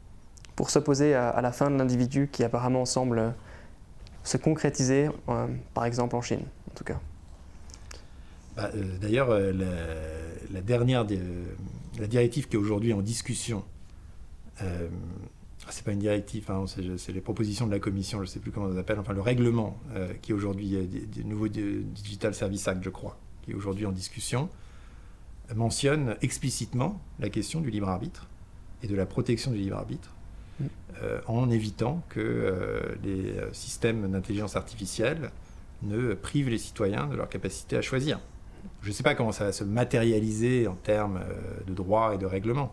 [0.56, 3.34] Pour s'opposer à, à, la fin de l'individu qui apparemment semble
[4.24, 5.10] se concrétiser,
[5.74, 7.00] par exemple en Chine, en tout cas.
[8.56, 9.54] Bah, euh, d'ailleurs, euh,
[10.52, 11.06] la, dernière
[11.98, 13.64] la directive qui est aujourd'hui en discussion,
[14.62, 14.90] euh,
[15.66, 18.40] ah, c'est pas une directive, hein, c'est les propositions de la Commission, je ne sais
[18.40, 19.78] plus comment ça s'appelle, enfin le règlement
[20.22, 24.50] qui est aujourd'hui du nouveau Digital Service Act, je crois, qui est aujourd'hui en discussion,
[25.56, 28.28] mentionne explicitement la question du libre arbitre
[28.84, 30.14] et de la protection du libre arbitre,
[30.60, 30.66] mm.
[31.28, 35.32] en évitant que les systèmes d'intelligence artificielle
[35.82, 38.20] ne privent les citoyens de leur capacité à choisir.
[38.82, 42.18] Je ne sais pas comment ça va se matérialiser en termes euh, de droit et
[42.18, 42.72] de règlement,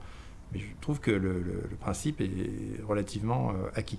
[0.52, 3.98] mais je trouve que le, principe est relativement euh, acquis.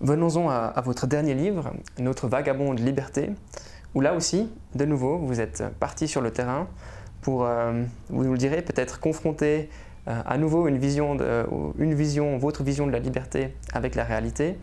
[0.00, 3.30] Venons-en à, votre dernier livre, Notre vagabond de liberté,
[3.94, 6.68] où là aussi, de nouveau, vous êtes parti sur le terrain
[7.20, 9.68] pour, euh, vous nous le direz, peut-être confronter
[10.06, 11.46] à nouveau une vision, de,
[11.78, 14.58] une vision, votre vision de la liberté avec la réalité.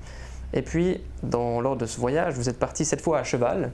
[0.54, 1.02] Et puis,
[1.34, 3.72] lors de ce voyage, vous êtes parti cette fois à cheval,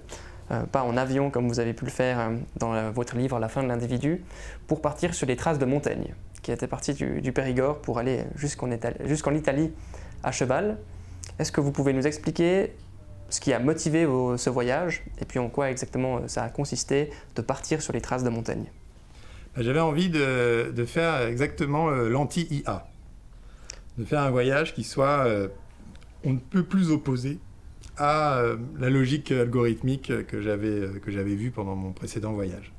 [0.52, 3.50] euh, pas en avion comme vous avez pu le faire euh, dans votre livre La
[3.50, 4.24] fin de l'individu,
[4.68, 8.72] pour partir sur les traces de Montaigne, qui était parti du, Périgord pour aller jusqu'en
[8.72, 9.74] Italie
[10.24, 10.78] à cheval.
[11.40, 12.74] Est-ce que vous pouvez nous expliquer
[13.30, 14.04] ce qui a motivé
[14.38, 18.02] ce voyage et puis en quoi exactement euh, ça a consisté de partir sur les
[18.02, 18.66] traces de Montaigne
[19.56, 22.88] bah, J'avais envie de, faire exactement l'anti-IA,
[23.98, 25.26] de faire un voyage qui soit
[26.24, 27.40] on ne peut plus opposé
[27.98, 32.74] à euh, la logique algorithmique que j'avais euh, que j'avais vue pendant mon précédent voyage.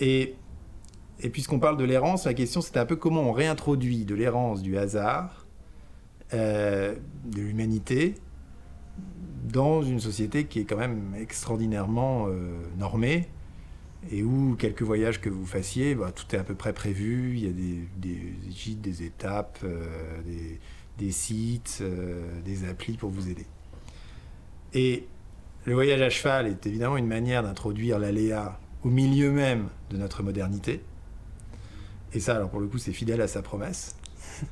[0.00, 0.34] Et,
[1.32, 4.76] puisqu'on parle de l'errance, la question c'était un peu comment on réintroduit de l'errance, du
[4.76, 5.46] hasard,
[6.32, 6.94] euh,
[7.24, 8.14] de l'humanité
[9.42, 12.28] dans une société qui est quand même extraordinairement
[12.78, 13.28] normée
[14.10, 17.44] et où quelques voyages que vous fassiez, bah, tout est à peu près prévu, il
[17.44, 19.58] y a des, des gîtes, des étapes,
[20.24, 20.60] des,
[20.98, 21.82] des, sites,
[22.44, 23.46] des applis pour vous aider.
[24.74, 25.06] Et
[25.64, 30.22] le voyage à cheval est évidemment une manière d'introduire l'aléa au milieu même de notre
[30.22, 30.80] modernité.
[32.14, 33.96] Et ça, alors pour le coup, c'est fidèle à sa promesse.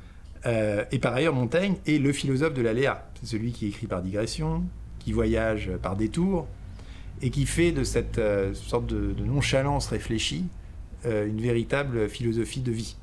[0.47, 3.07] Euh, et par ailleurs, Montaigne est le philosophe de l'aléa.
[3.13, 4.63] C'est celui qui écrit par digression,
[5.03, 6.47] qui voyage par détour,
[7.21, 10.45] et qui fait de cette euh, sorte de, nonchalance réfléchie
[11.05, 12.95] euh, une véritable philosophie de vie.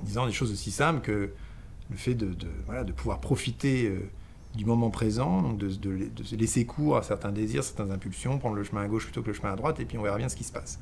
[0.00, 1.30] En disant des choses aussi simples que
[1.90, 2.34] le fait de,
[2.96, 3.92] pouvoir profiter
[4.54, 8.82] du moment présent, de, de, laisser cours à certains désirs, certaines impulsions, prendre le chemin
[8.82, 10.44] à gauche plutôt que le chemin à droite, et puis on verra bien ce qui
[10.44, 10.80] se passe.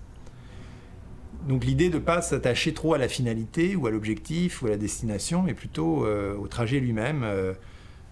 [1.49, 4.71] Donc l'idée de ne pas s'attacher trop à la finalité ou à l'objectif ou à
[4.71, 7.55] la destination, mais plutôt euh, au trajet lui-même, euh,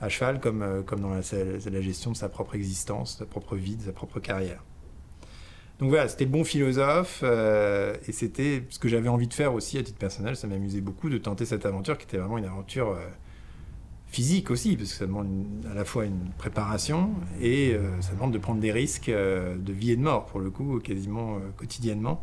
[0.00, 1.20] à cheval comme, euh, comme dans la,
[1.80, 4.62] gestion de sa propre existence, de sa propre vie, de sa propre carrière.
[5.78, 9.78] Donc voilà, c'était le bon philosophe, et c'était ce que j'avais envie de faire aussi
[9.78, 12.98] à titre personnel, ça m'amusait beaucoup de tenter cette aventure qui était vraiment une aventure
[14.10, 18.32] physique aussi, parce que ça demande à la fois une préparation et euh, ça demande
[18.32, 21.40] de prendre des risques euh, de vie et de mort, pour le coup, quasiment euh,
[21.56, 22.22] quotidiennement.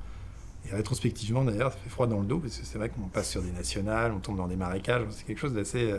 [0.68, 3.30] Et rétrospectivement, d'ailleurs, ça fait froid dans le dos, parce que c'est vrai qu'on passe
[3.30, 5.94] sur des nationales, on tombe dans des marécages, c'est quelque chose d'assez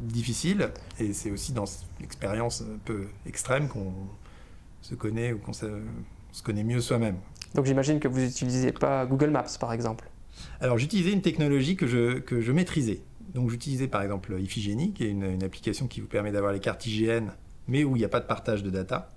[0.00, 0.70] difficile.
[0.98, 1.64] Et c'est aussi dans
[2.00, 3.92] l'expérience un peu extrême qu'on
[4.80, 5.66] se connaît ou qu'on se,
[6.32, 7.16] se connaît mieux soi-même.
[7.54, 10.10] Donc j'imagine que vous n'utilisez pas Google Maps, par exemple
[10.60, 13.00] Alors j'utilisais une technologie que je, que je maîtrisais.
[13.34, 16.86] Donc j'utilisais par exemple Iphigénie, qui est une, application qui vous permet d'avoir les cartes
[16.86, 17.28] IGN,
[17.68, 19.10] mais où il n'y a pas de partage de data.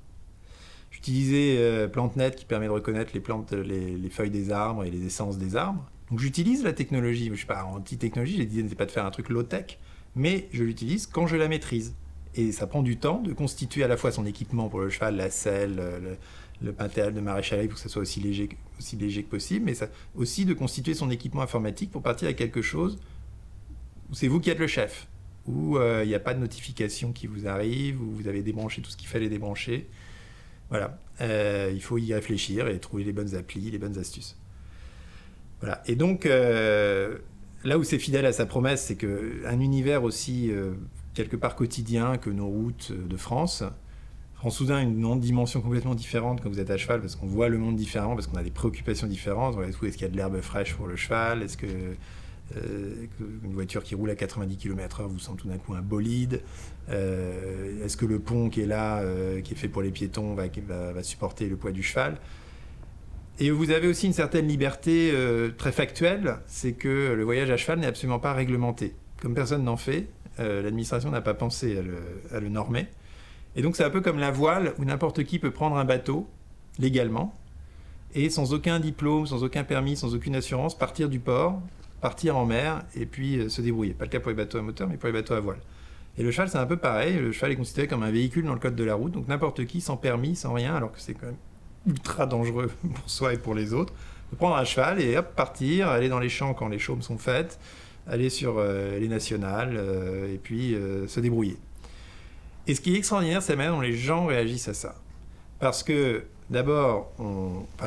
[0.91, 5.05] J'utilisais euh, PlanteNet qui permet de reconnaître les plantes, les, feuilles des arbres et les
[5.05, 5.85] essences des arbres.
[6.09, 7.25] Donc j'utilise la technologie.
[7.25, 9.77] Je ne suis pas anti-technologie, j'ai dit pas de faire un truc low-tech,
[10.17, 11.95] mais je l'utilise quand je la maîtrise.
[12.35, 15.15] Et ça prend du temps de constituer à la fois son équipement pour le cheval,
[15.15, 16.17] la selle, le,
[16.61, 19.73] le de maréchal pour que ça soit aussi léger, que possible, mais
[20.15, 22.99] aussi de constituer son équipement informatique pour partir à quelque chose
[24.09, 25.07] où c'est vous qui êtes le chef,
[25.45, 28.81] où euh, il n'y a pas de notification qui vous arrive, où vous avez débranché
[28.81, 29.87] tout ce qu'il fallait débrancher.
[30.69, 34.37] Voilà, euh, il faut y réfléchir et trouver les bonnes applis, les bonnes astuces.
[35.59, 37.17] Voilà, et donc euh,
[37.67, 40.51] là où c'est fidèle à sa promesse, c'est qu'un univers aussi
[41.13, 43.63] quelque part quotidien que nos routes de France,
[44.37, 47.57] prend soudain une dimension complètement différente quand vous êtes à cheval, parce qu'on voit le
[47.57, 49.57] monde différemment, parce qu'on a des préoccupations différentes.
[49.61, 51.67] Est-ce qu'il y a de l'herbe fraîche pour le cheval Est-ce que
[52.55, 53.07] euh,
[53.43, 56.41] une voiture qui roule à 90 km/h vous sent tout d'un coup un bolide
[56.89, 60.35] euh, Est-ce que le pont qui est là, euh, qui est fait pour les piétons,
[60.35, 62.17] va, supporter le poids du cheval?
[63.39, 65.13] Et vous avez aussi une certaine liberté
[65.57, 68.95] très factuelle, c'est que le voyage à cheval n'est absolument pas réglementé.
[69.21, 70.07] Comme personne n'en fait,
[70.39, 71.77] l'administration n'a pas pensé
[72.31, 72.87] à le normer.
[73.55, 76.27] Et donc c'est un peu comme la voile où n'importe qui peut prendre un bateau
[76.79, 77.35] légalement
[78.15, 81.61] et sans aucun diplôme, sans aucun permis, sans aucune assurance, partir du port,
[82.01, 83.93] partir en mer et puis euh, se débrouiller.
[83.93, 85.59] Pas le cas pour les bateaux à moteur, mais pour les bateaux à voile.
[86.17, 87.17] Et le cheval, c'est un peu pareil.
[87.17, 89.65] Le cheval est considéré comme un véhicule dans le code de la route, donc n'importe
[89.65, 91.35] qui, sans permis, sans rien, alors que c'est quand même
[91.87, 93.93] ultra dangereux pour soi et pour les autres,
[94.31, 97.17] de prendre un cheval et hop, partir, aller dans les champs quand les chaumes sont
[97.17, 97.59] faites,
[98.07, 100.75] aller sur euh, les nationales euh, et puis
[101.07, 101.57] se débrouiller.
[102.67, 104.95] Et ce qui est extraordinaire, c'est la manière dont les gens réagissent à ça.
[105.59, 107.11] Parce que d'abord,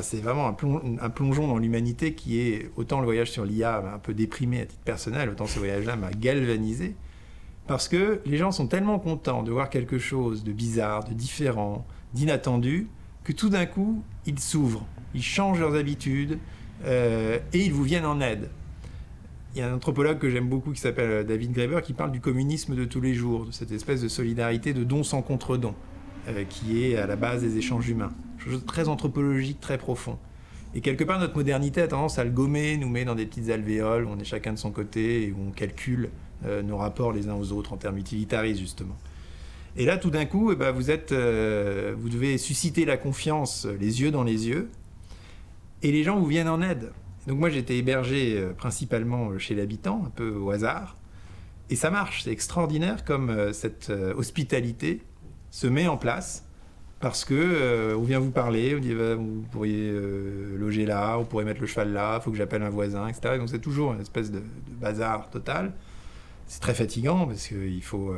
[0.03, 3.99] c'est vraiment un, plongeon dans l'humanité qui est, autant le voyage sur l'IA m'a un
[3.99, 6.95] peu déprimé à titre personnel, autant ce voyage-là m'a galvanisé.
[7.67, 11.87] Parce que les gens sont tellement contents de voir quelque chose de bizarre, de différent,
[12.15, 12.89] d'inattendu,
[13.25, 16.39] que tout d'un coup, ils s'ouvrent, ils changent leurs habitudes
[16.85, 18.51] euh, et ils vous viennent en aide.
[19.55, 22.13] Il y a un anthropologue que j'aime beaucoup qui s'appelle euh, David Graeber qui parle
[22.13, 25.75] du communisme de tous les jours, de cette espèce de solidarité de don sans contre-don,
[26.29, 28.13] euh, qui est à la base des échanges humains.
[28.39, 30.19] Chose très anthropologique, très profond.
[30.75, 33.51] Et quelque part, notre modernité a tendance à le gommer, nous met dans des petites
[33.51, 36.11] alvéoles où on est chacun de son côté et où on calcule
[36.65, 38.97] nos rapports les uns aux autres en termes utilitaristes, justement.
[39.77, 44.03] Et là, tout d'un coup, eh ben, vous, êtes, vous devez susciter la confiance, les
[44.03, 44.69] yeux dans les yeux,
[45.83, 46.91] et les gens vous viennent en aide.
[47.27, 50.97] Donc moi j'étais hébergé euh, principalement chez l'habitant, un peu au hasard.
[51.69, 55.03] Et ça marche, c'est extraordinaire comme euh, cette euh, hospitalité
[55.51, 56.47] se met en place
[57.01, 59.91] parce que on vient vous parler, on dit bah, vous pourriez
[60.59, 63.39] loger là, vous pourriez mettre le cheval là, il faut que j'appelle un voisin, etc.
[63.39, 64.43] Donc c'est toujours une espèce de,
[64.79, 65.73] bazar total.
[66.53, 68.13] C'est très fatigant parce qu'il faut,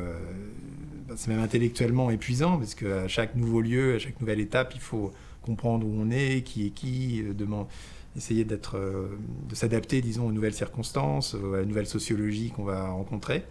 [1.07, 4.81] bah, c'est même intellectuellement épuisant parce qu'à chaque nouveau lieu, à chaque nouvelle étape, il
[4.81, 7.67] faut comprendre où on est, qui est qui, demander
[8.15, 9.17] essayer d'être, euh,
[9.49, 13.43] de s'adapter, disons, aux nouvelles circonstances, à la nouvelle sociologie qu'on va rencontrer.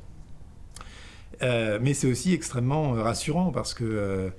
[1.43, 4.31] Euh, mais c'est aussi extrêmement euh, rassurant parce que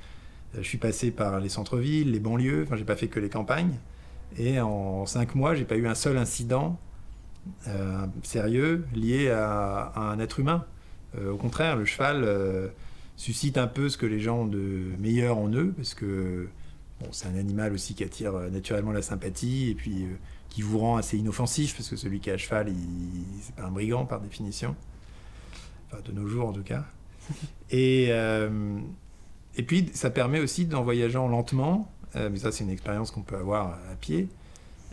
[0.56, 3.76] je suis passé par les centres-villes, les banlieues, enfin j'ai pas fait que les campagnes,
[4.38, 6.80] et en cinq mois j'ai pas eu un seul incident
[8.24, 10.66] sérieux lié à, un être humain.
[11.18, 12.26] au contraire, le cheval
[13.16, 16.48] suscite un peu ce que les gens ont de meilleur en eux, parce que
[17.12, 20.16] c'est un animal aussi qui attire euh, naturellement la sympathie et puis euh,
[20.50, 22.72] qui vous rend assez inoffensif parce que celui qui est à cheval,
[23.42, 24.76] c'est pas un brigand par définition.
[25.88, 26.86] Enfin, de nos jours en tout cas.
[27.72, 28.78] Et, euh,
[29.56, 33.38] et puis, ça permet aussi, en voyageant lentement, mais ça, c'est une expérience qu'on peut
[33.38, 34.28] avoir à pied,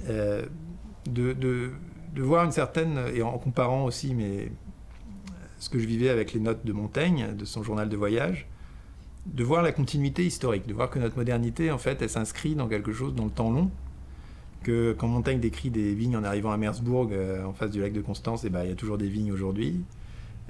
[0.06, 0.48] de,
[1.06, 1.72] de,
[2.14, 4.50] de, voir une certaine, et en comparant aussi mais,
[5.60, 8.46] ce que je vivais avec les notes de Montaigne, de son journal de voyage,
[9.26, 12.66] de voir la continuité historique, de voir que notre modernité, en fait, elle s'inscrit dans
[12.66, 13.70] quelque chose dans le temps long.
[14.62, 17.92] Que quand Montaigne décrit des vignes en arrivant à Mersbourg, euh, en face du lac
[17.92, 19.80] de Constance, eh ben, il y a toujours des vignes aujourd'hui.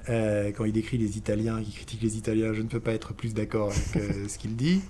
[0.09, 3.13] Euh, quand il décrit les Italiens, qui critiquent les Italiens, je ne peux pas être
[3.13, 4.83] plus d'accord avec euh, ce qu'il dit.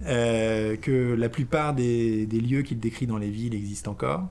[0.00, 4.28] que la plupart des lieux qu'il décrit dans les villes existent encore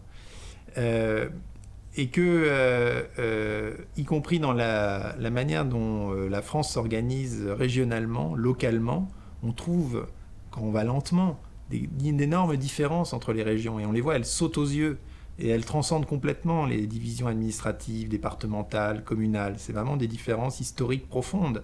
[1.95, 8.35] et que, euh, euh, y compris dans la, manière dont euh, la France s'organise régionalement,
[8.35, 9.09] localement,
[9.43, 10.07] on trouve,
[10.51, 11.39] quand on va lentement,
[11.69, 13.79] d'énormes différences entre les régions.
[13.79, 14.97] Et on les voit, elles sautent aux yeux.
[15.39, 19.55] Et elles transcendent complètement les divisions administratives, départementales, communales.
[19.57, 21.63] C'est vraiment des différences historiques profondes.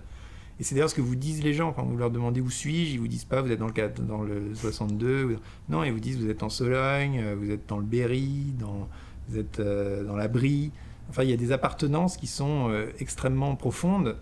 [0.60, 2.94] Et c'est d'ailleurs ce que vous disent les gens quand vous leur demandez où suis-je?
[2.94, 5.38] Ils vous disent pas vous êtes dans le, dans le 62.
[5.70, 8.90] Non, ils vous disent vous êtes en Sologne, vous êtes dans le Berry, dans,
[9.30, 10.72] vous êtes euh, dans la brie.
[11.10, 14.18] Enfin, il y a des appartenances qui sont euh, extrêmement profondes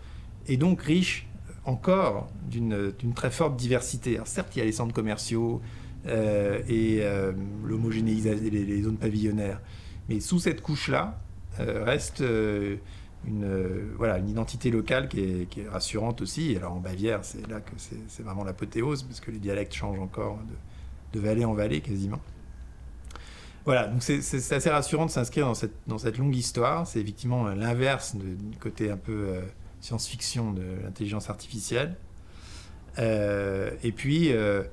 [0.48, 1.28] et donc riches
[1.66, 4.16] encore d'une très forte diversité.
[4.16, 5.62] Alors certes, il y a les centres commerciaux,
[6.06, 7.02] et
[7.66, 9.60] l'homogénéisation, les, les, zones pavillonnaires.
[10.08, 11.20] Mais sous cette couche-là
[11.60, 12.24] reste
[13.28, 16.56] une, identité locale qui est, rassurante aussi.
[16.56, 20.40] Alors en Bavière, c'est là que c'est vraiment l'apothéose, parce que les dialectes changent encore
[21.12, 22.22] de vallée en vallée quasiment.
[23.68, 26.88] Voilà, donc c'est assez rassurant de s'inscrire dans cette, dans cette longue histoire.
[26.88, 29.42] C'est effectivement l'inverse du côté un peu euh,
[29.82, 31.98] science-fiction de l'intelligence artificielle.
[32.98, 34.64] Euh, et puis, euh,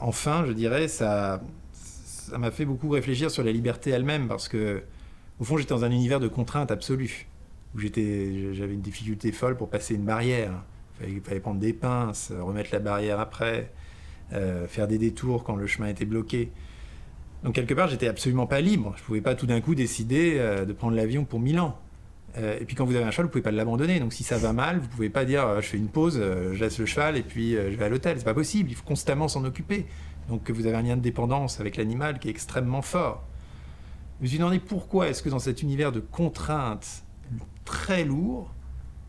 [0.00, 1.42] enfin, je dirais, ça
[1.74, 4.84] ça m'a fait beaucoup réfléchir sur la liberté elle-même, parce que,
[5.38, 7.28] au fond, j'étais dans un univers de contraintes absolues,
[7.74, 10.64] où j'avais une difficulté folle pour passer une barrière.
[11.06, 13.70] Il fallait, prendre des pinces, remettre la barrière après,
[14.30, 16.50] faire des détours quand le chemin était bloqué.
[17.42, 18.94] Donc quelque part, j'étais absolument pas libre.
[18.98, 21.78] Je pouvais pas tout d'un coup décider euh, de prendre l'avion pour Milan.
[22.36, 23.98] Euh, et puis quand vous avez un cheval, vous pouvez pas l'abandonner.
[23.98, 26.62] Donc si ça va mal, vous pouvez pas dire euh, je fais une pause, je
[26.62, 28.18] le cheval et puis je vais à l'hôtel.
[28.18, 28.70] C'est pas possible.
[28.70, 29.86] Il faut constamment s'en occuper.
[30.28, 33.24] Donc vous avez un lien de dépendance avec l'animal qui est extrêmement fort.
[34.18, 37.04] Je me suis demandé pourquoi est-ce que dans cet univers de contraintes
[37.64, 38.52] très lourd,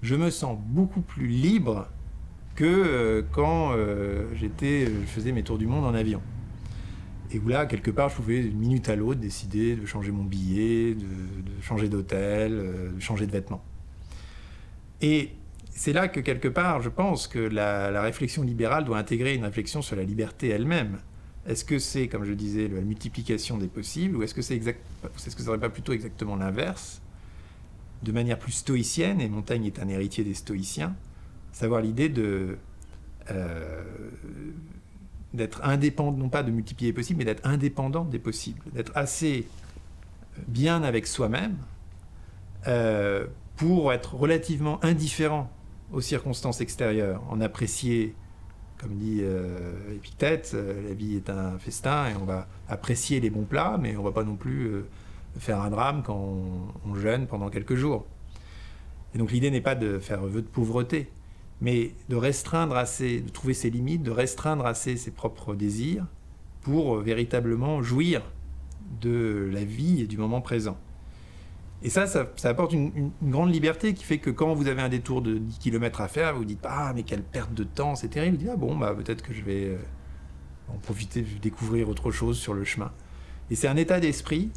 [0.01, 1.89] je me sens beaucoup plus libre
[2.55, 3.75] que quand
[4.35, 6.21] j'étais, je faisais mes tours du monde en avion.
[7.33, 10.23] Et où là, quelque part, je pouvais d'une minute à l'autre décider de changer mon
[10.23, 13.63] billet, de, changer d'hôtel, euh, de changer de vêtements.
[15.01, 15.29] Et
[15.69, 19.81] c'est là que quelque part, je pense que la, réflexion libérale doit intégrer une réflexion
[19.81, 20.99] sur la liberté elle-même.
[21.47, 24.79] Est-ce que c'est, comme je disais, la multiplication des possibles, ou est-ce que c'est exact,
[25.03, 27.01] est-ce que ça serait pas plutôt exactement l'inverse,
[28.03, 30.95] de manière plus stoïcienne, et Montaigne est un héritier des stoïciens,
[31.51, 32.57] savoir l'idée de
[33.31, 33.83] euh,
[35.33, 39.47] d'être indépendant, non pas de multiplier les possibles, mais d'être indépendant des possibles, d'être assez
[40.47, 41.57] bien avec soi-même
[42.67, 43.25] euh,
[43.55, 45.49] pour être relativement indifférent
[45.91, 48.15] aux circonstances extérieures, en apprécier,
[48.79, 53.29] comme dit euh, Épictète, euh, la vie est un festin et on va apprécier les
[53.29, 54.85] bons plats, mais on va pas non plus euh,
[55.37, 58.05] faire un drame quand on, on jeûne pendant quelques jours.
[59.13, 61.09] Et donc l'idée n'est pas de faire vœu de pauvreté,
[61.61, 66.05] mais de restreindre assez, de trouver ses limites, de restreindre assez ses propres désirs
[66.61, 68.23] pour euh, véritablement jouir
[68.99, 70.77] de la vie et du moment présent.
[71.83, 75.21] Et ça, ça, apporte une, grande liberté qui fait que quand vous avez un détour
[75.21, 78.09] de 10 km à faire, vous vous dites Ah, mais quelle perte de temps, c'est
[78.09, 78.37] terrible.
[78.37, 79.77] Vous dites Ah bon, bah, peut-être que je vais euh,
[80.69, 82.91] en profiter, découvrir autre chose sur le chemin.
[83.49, 84.51] Et c'est un état d'esprit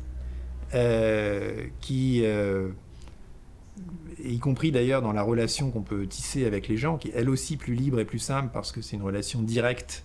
[0.75, 2.25] euh, qui,
[4.33, 7.31] y compris d'ailleurs dans la relation qu'on peut tisser avec les gens, qui est elle
[7.31, 10.05] aussi plus libre et plus simple parce que c'est une relation directe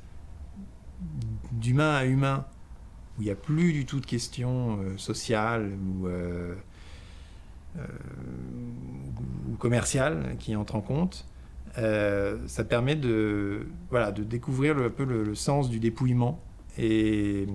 [1.52, 2.46] d'humain à humain,
[3.18, 6.56] où il n'y a plus du tout de questions euh, sociales ou, euh,
[7.78, 7.82] euh,
[9.50, 11.26] ou, commerciales qui entrent en compte.
[11.76, 16.42] ça permet de, voilà, de découvrir un peu le, sens du dépouillement
[16.78, 17.48] et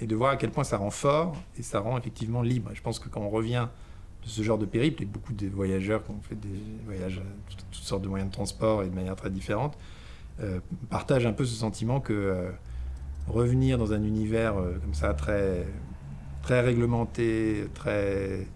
[0.00, 2.70] de voir à quel point ça rend fort et ça rend effectivement libre.
[2.74, 3.68] je pense que quand on revient
[4.22, 7.52] de ce genre de périple, et beaucoup de voyageurs qui ont fait des voyages à
[7.70, 9.78] toutes, sortes de moyens de transport et de manière très différente,
[10.40, 10.60] euh,
[10.90, 12.50] partagent un peu ce sentiment que euh,
[13.26, 15.66] revenir dans un univers euh, comme ça très,
[16.42, 18.46] très réglementé, très,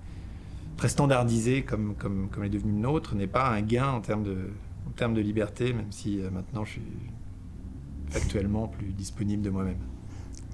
[0.77, 4.25] très standardisé comme, comme, comme est devenu le nôtre n'est pas un gain en termes
[4.25, 4.51] de,
[4.87, 6.83] en termes de liberté, même si maintenant je suis
[8.15, 9.92] actuellement plus disponible de moi-même.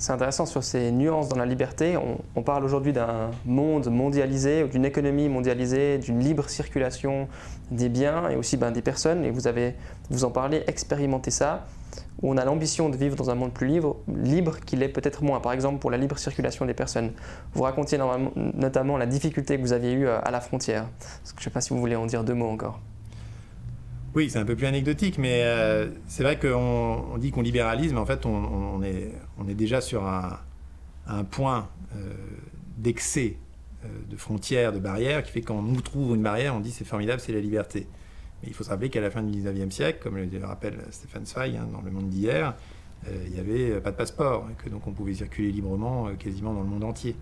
[0.01, 1.99] C'est intéressant sur ces nuances dans la liberté.
[2.37, 7.27] On, parle aujourd'hui d'un monde mondialisé, d'une économie mondialisée, d'une libre circulation
[7.73, 9.25] des biens et aussi ben, des personnes.
[9.25, 9.75] Et vous avez,
[10.09, 11.67] vous en parlez, expérimenté ça,
[12.23, 15.25] où on a l'ambition de vivre dans un monde plus libre, libre qu'il est peut-être
[15.25, 15.41] moins.
[15.41, 17.11] Par exemple, pour la libre circulation des personnes.
[17.55, 17.99] Vous racontiez
[18.37, 20.87] notamment la difficulté que vous aviez eue à la frontière.
[21.25, 22.79] Je ne sais pas si vous voulez en dire deux mots encore.
[24.15, 27.99] Oui, c'est un peu plus anecdotique, mais euh, c'est vrai qu'on dit qu'on libéralise, mais
[27.99, 32.15] en fait, on, est, déjà sur un, point euh,
[32.79, 33.37] d'excès
[33.85, 36.87] euh, de frontières, de barrières, qui fait qu'on nous trouve une barrière, on dit c'est
[36.87, 37.87] formidable, c'est la liberté.
[38.43, 41.27] Mais il faut se rappeler qu'à la fin du 19e siècle, comme le rappelle Stéphane
[41.27, 42.55] Zweig hein, dans Le Monde d'hier,
[43.07, 46.63] il n'y avait pas de passeport, et que donc on pouvait circuler librement quasiment dans
[46.63, 47.15] le monde entier.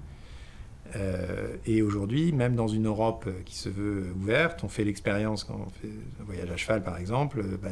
[0.95, 5.61] Euh, et aujourd'hui, même dans une Europe qui se veut ouverte, on fait l'expérience quand
[5.67, 7.71] on fait un voyage à cheval par exemple, euh, bah,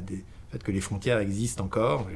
[0.51, 2.09] fait que les frontières existent encore.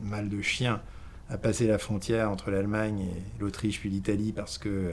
[0.00, 0.80] Mal de chien
[1.28, 4.92] à passer la frontière entre l'Allemagne et l'Autriche puis l'Italie parce que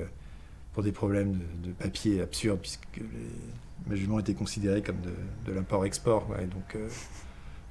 [0.73, 2.99] pour des problèmes de, papier absurdes, puisque
[3.89, 4.99] les jugements étaient considérés comme
[5.45, 6.27] de, l'import-export.
[6.27, 6.89] donc euh,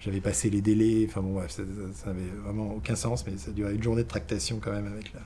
[0.00, 1.62] j'avais passé les délais, enfin bon, ça
[2.06, 5.20] n'avait vraiment aucun sens, mais ça durait une journée de tractation quand même avec la,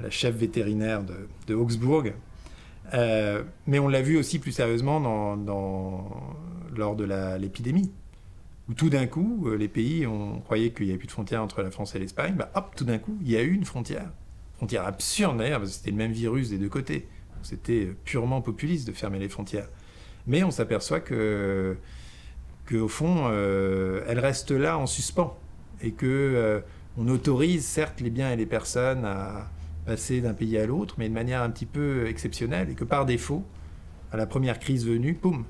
[0.00, 2.04] la chef vétérinaire de, de Augsbourg.
[2.94, 6.36] Euh, mais on l'a vu aussi plus sérieusement dans,
[6.76, 7.04] lors de
[7.38, 7.90] l'épidémie.
[8.68, 11.62] où tout d'un coup, les pays, on croyait qu'il n'y avait plus de frontière entre
[11.62, 14.10] la France et l'Espagne, bah, hop, tout d'un coup, il y a eu une frontière.
[14.56, 17.08] Frontière absurde d'ailleurs, parce que c'était le même virus des deux côtés.
[17.42, 19.68] C'était purement populiste de fermer les frontières.
[20.28, 21.76] Mais on s'aperçoit que,
[22.66, 25.36] que, au fond, elle reste là en suspens
[25.82, 26.62] et que
[26.96, 29.50] on autorise certes les biens et les personnes à
[29.84, 33.04] passer d'un pays à l'autre, mais de manière un petit peu exceptionnelle, et que par
[33.06, 33.44] défaut,
[34.12, 35.44] à la première crise venue, poum,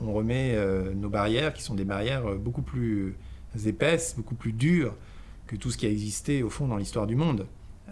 [0.00, 3.16] on remet euh, nos barrières, qui sont des barrières euh, beaucoup plus
[3.66, 4.94] épaisses, beaucoup plus dures
[5.46, 7.46] que tout ce qui a existé au fond dans l'histoire du monde.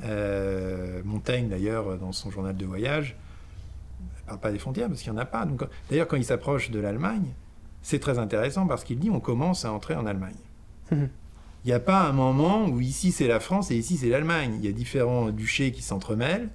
[0.05, 3.17] Euh, Montaigne, d'ailleurs, dans son journal de voyage,
[4.01, 5.47] ne parle pas des frontières parce qu'il n'y en a pas.
[5.91, 7.35] D'ailleurs, quand il s'approche de l'Allemagne,
[7.83, 10.37] c'est très intéressant parce qu'il dit on commence à entrer en Allemagne.
[11.65, 14.59] Il n'y a pas un moment où ici c'est la France et ici c'est l'Allemagne.
[14.59, 16.49] Il y a différents duchés qui s'entremêlent.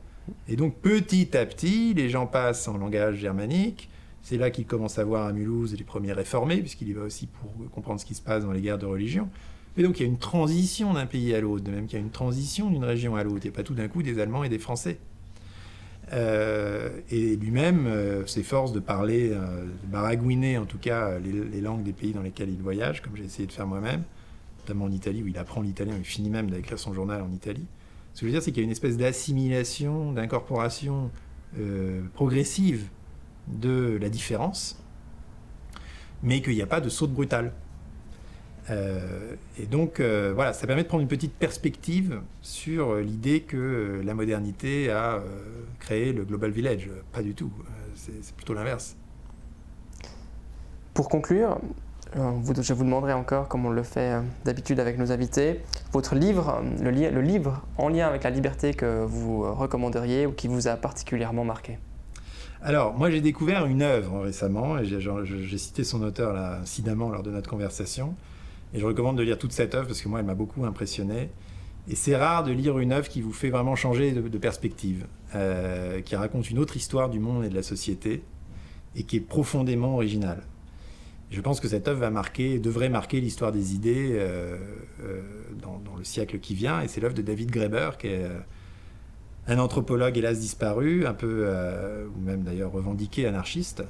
[0.47, 3.89] Et donc petit à petit, les gens passent en langage germanique.
[4.21, 7.27] C'est là qu'il commence à voir à Mulhouse les premiers réformés, puisqu'il y va aussi
[7.27, 9.27] pour comprendre ce qui se passe dans les guerres de religion.
[9.75, 12.01] Et donc il y a une transition d'un pays à l'autre, de même qu'il y
[12.01, 13.39] a une transition d'une région à l'autre.
[13.43, 14.97] Il n'y a pas tout d'un coup des Allemands et des Français.
[16.11, 21.81] Euh, et lui-même euh, s'efforce de parler, euh, de baragouiner en tout cas les, langues
[21.81, 24.03] des pays dans lesquels il voyage, comme j'ai essayé de faire moi-même
[24.63, 27.65] notamment en Italie, où il apprend l'italien, il finit même d'écrire son journal en Italie.
[28.13, 31.11] Ce que je veux dire, c'est qu'il y a une espèce d'assimilation, d'incorporation
[31.59, 32.87] euh, progressive
[33.47, 34.81] de la différence,
[36.21, 37.53] mais qu'il n'y a pas de saut brutal.
[38.69, 44.01] Euh, et donc, euh, voilà, ça permet de prendre une petite perspective sur l'idée que
[44.05, 45.21] la modernité a
[45.79, 46.89] créé le Global Village.
[47.11, 47.51] Pas du tout,
[47.95, 48.95] c'est plutôt l'inverse.
[50.93, 51.59] Pour conclure,
[52.17, 55.61] euh, je vous demanderai encore, comme on le fait euh, d'habitude avec nos invités,
[55.91, 60.47] votre livre, le, le, livre en lien avec la liberté que vous recommanderiez ou qui
[60.47, 61.77] vous a particulièrement marqué.
[62.61, 67.21] Alors, moi j'ai découvert une œuvre récemment, et j'ai cité son auteur là, incidemment lors
[67.21, 68.15] de notre conversation,
[68.73, 71.29] et je recommande de lire toute cette œuvre parce que moi elle m'a beaucoup impressionné.
[71.89, 75.05] Et c'est rare de lire une œuvre qui vous fait vraiment changer de, perspective,
[75.35, 78.23] euh, qui raconte une autre histoire du monde et de la société,
[78.95, 80.43] et qui est profondément originale.
[81.33, 84.55] Je pense que cette œuvre va marquer, devrait marquer l'histoire des idées euh,
[85.03, 85.21] euh,
[85.59, 86.81] dans, le siècle qui vient.
[86.81, 88.37] Et c'est l'œuvre de David Graeber, qui est euh,
[89.47, 91.51] un anthropologue hélas disparu, un peu,
[92.15, 93.83] ou même d'ailleurs revendiqué anarchiste,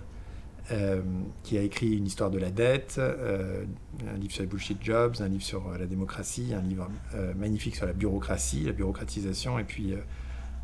[1.43, 5.27] qui a écrit une histoire de la dette, un livre sur les bullshit jobs, un
[5.27, 6.89] livre sur la démocratie, un livre
[7.37, 9.93] magnifique sur la bureaucratie, la bureaucratisation, et puis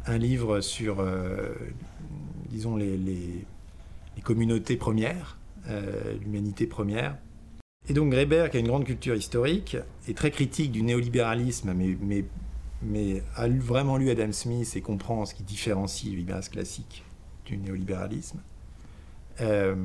[0.08, 1.06] un livre sur,
[2.50, 3.46] disons, les
[4.24, 5.39] communautés premières.
[5.68, 7.18] Euh, l'humanité première.
[7.88, 11.98] Et donc Greber, qui a une grande culture historique, est très critique du néolibéralisme, mais,
[12.02, 12.26] mais,
[12.82, 17.04] mais a vraiment lu Adam Smith et comprend ce qui différencie le libéralisme classique
[17.46, 18.40] du néolibéralisme.
[19.42, 19.76] Euh,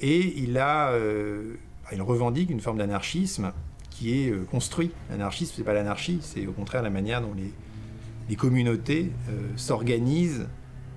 [0.00, 1.54] et il, a, euh,
[1.92, 3.52] il revendique une forme d'anarchisme
[3.90, 4.90] qui est construit.
[5.10, 7.52] L'anarchisme, ce n'est pas l'anarchie, c'est au contraire la manière dont les,
[8.28, 9.12] les communautés
[9.54, 10.48] s'organisent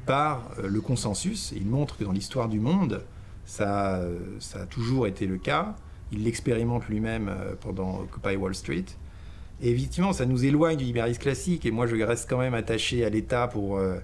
[0.07, 1.53] par le consensus.
[1.55, 3.03] Il montre que dans l'histoire du monde,
[3.47, 4.01] ça,
[4.39, 5.73] ça a toujours été le cas.
[6.11, 8.85] Il l'expérimente lui-même euh, pendant Occupy Wall Street.
[9.61, 11.65] Et effectivement, ça nous éloigne du libéralisme classique.
[11.65, 13.97] Et moi, je reste quand même attaché à l'État pour euh,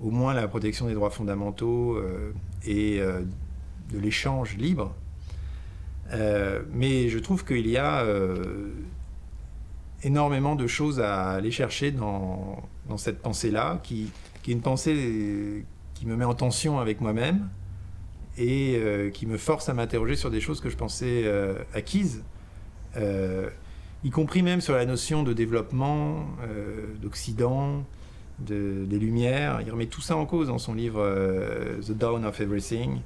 [0.00, 2.32] au moins la protection des droits fondamentaux euh,
[2.66, 4.94] et de l'échange libre.
[6.72, 8.04] mais je trouve qu'il y a
[10.02, 12.62] énormément de choses à aller chercher dans,
[12.96, 14.10] cette pensée-là, qui,
[14.46, 17.48] est une pensée qui me met en tension avec moi-même,
[18.38, 22.22] et euh, qui me force à m'interroger sur des choses que je pensais euh, acquises,
[22.96, 23.50] euh,
[24.04, 26.24] y compris même sur la notion de développement,
[27.02, 27.84] d'Occident,
[28.38, 29.60] de, des Lumières.
[29.66, 31.04] Il remet tout ça en cause dans son livre
[31.84, 33.00] The Dawn of Everything,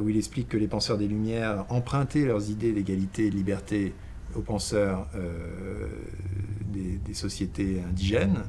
[0.00, 3.92] où il explique que les penseurs des Lumières empruntaient leurs idées d'égalité et de liberté
[4.36, 5.08] aux penseurs
[6.72, 8.44] des, des, sociétés indigènes,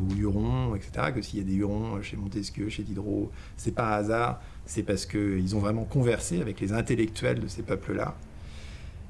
[0.00, 1.12] aux Hurons, etc.
[1.14, 4.82] Que s'il y a des Hurons chez Montesquieu, chez Diderot, c'est pas un hasard c'est
[4.82, 8.16] parce qu'ils ont vraiment conversé avec les intellectuels de ces peuples-là.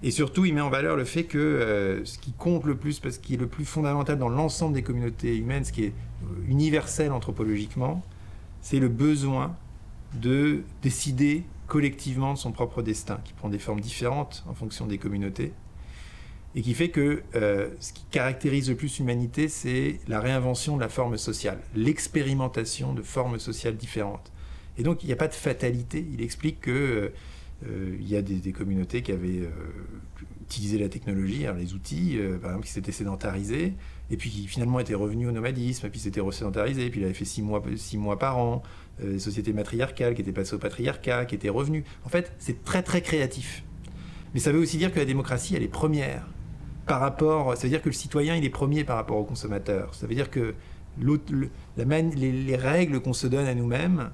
[0.03, 3.01] Et surtout, il met en valeur le fait que euh, ce qui compte le plus,
[3.01, 5.93] parce qu'il est le plus fondamental dans l'ensemble des communautés humaines, ce qui est
[6.25, 8.05] euh, universel anthropologiquement,
[8.61, 9.57] c'est le besoin
[10.15, 14.99] de décider collectivement de son propre destin, qui prend des formes différentes en fonction des
[14.99, 15.53] communautés,
[16.55, 20.83] et qui fait que euh, ce qui caractérise le plus l'humanité, c'est la réinvention de
[20.83, 24.31] la forme sociale, l'expérimentation de formes sociales différentes.
[24.79, 26.07] Et donc, il n'y a pas de fatalité.
[26.13, 27.13] Il explique que
[27.67, 29.51] euh, il y a des, communautés qui avaient euh,
[30.43, 33.75] utilisé la technologie, hein, les outils, euh, par exemple, qui s'étaient sédentarisés,
[34.11, 37.15] et puis qui finalement étaient revenus au nomadisme, et puis s'étaient resédentarisés, puis il avait
[37.15, 38.63] fait six mois, par an,
[39.01, 41.85] des sociétés matriarcales qui étaient passées au patriarcat, qui étaient revenus.
[42.05, 43.65] En fait, c'est très très créatif.
[44.35, 46.27] Mais ça veut aussi dire que la démocratie, elle est première
[46.87, 47.57] par rapport.
[47.57, 49.95] Ça veut dire que le citoyen, il est premier par rapport au consommateur.
[49.95, 50.55] Ça veut dire que
[50.99, 54.11] les, règles qu'on se donne à nous-mêmes,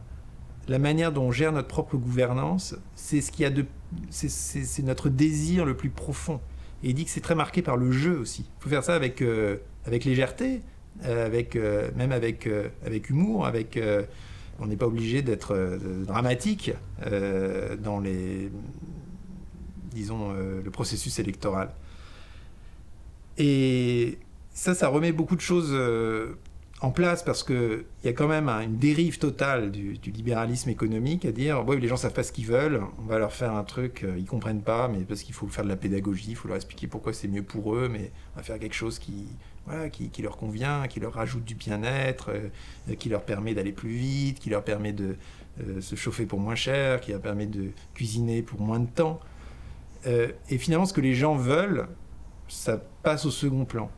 [0.68, 3.66] la manière dont on gère notre propre gouvernance, c'est ce qui a de,
[4.10, 6.40] c'est notre désir le plus profond.
[6.82, 8.46] Et il dit que c'est très marqué par le jeu aussi.
[8.58, 10.62] Il faut faire ça avec, euh, avec légèreté,
[11.04, 12.48] euh, avec, euh, même avec,
[12.84, 13.78] avec humour, avec,
[14.58, 16.72] on n'est pas obligé d'être dramatique
[17.82, 18.50] dans les,
[19.92, 21.70] disons, le processus électoral.
[23.38, 24.18] Et
[24.52, 25.74] ça, ça remet beaucoup de choses
[26.82, 31.32] en place parce qu'il y a quand même une dérive totale du, libéralisme économique à
[31.32, 34.02] dire ouais, les gens savent pas ce qu'ils veulent, on va leur faire un truc,
[34.02, 36.56] euh, ils comprennent pas, mais parce qu'il faut faire de la pédagogie, il faut leur
[36.56, 39.26] expliquer pourquoi c'est mieux pour eux, mais on va faire quelque chose qui,
[39.66, 43.90] voilà, qui, leur convient, qui leur rajoute du bien-être, euh, qui leur permet d'aller plus
[43.90, 45.16] vite, qui leur permet de
[45.60, 49.20] euh, se chauffer pour moins cher, qui leur permet de cuisiner pour moins de temps.
[50.06, 51.86] et finalement, ce que les gens veulent,
[52.48, 53.90] ça passe au second plan.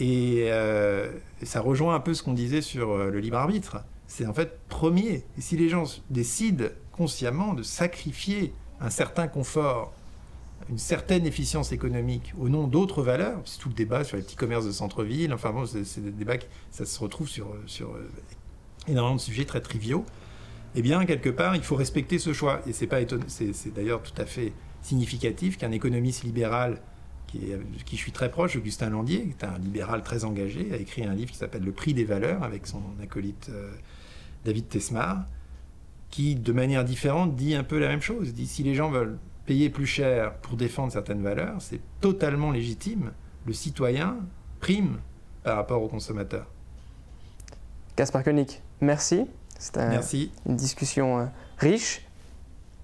[0.00, 3.78] Euh, et, ça rejoint un peu ce qu'on disait sur euh, le libre arbitre.
[4.06, 5.24] C'est en fait premier.
[5.38, 9.92] Et si les gens décident consciemment de sacrifier un certain confort,
[10.70, 14.36] une certaine efficience économique au nom d'autres valeurs, c'est tout le débat sur les petits
[14.36, 18.08] commerces de centre-ville, enfin bon, c'est des débats qui ça se retrouve sur, sur euh,
[18.88, 20.04] énormément de sujets très triviaux,
[20.74, 22.60] eh bien, quelque part, il faut respecter ce choix.
[22.66, 26.80] Et c'est d'ailleurs tout à fait significatif qu'un économiste libéral
[27.34, 30.76] qui, qui, je suis très proche, Augustin Landier, qui est un libéral très engagé, a
[30.76, 33.72] écrit un livre qui s'appelle Le prix des valeurs avec son acolyte euh,
[34.44, 35.24] David Tesmar,
[36.10, 38.28] qui, de manière différente, dit un peu la même chose.
[38.28, 42.50] Il dit si les gens veulent payer plus cher pour défendre certaines valeurs, c'est totalement
[42.50, 43.12] légitime.
[43.46, 44.16] Le citoyen
[44.60, 45.00] prime
[45.42, 46.46] par rapport au consommateur.
[47.96, 49.26] Gaspard Koenig, merci.
[49.58, 50.00] C'était
[50.46, 51.26] une discussion euh,
[51.58, 52.03] riche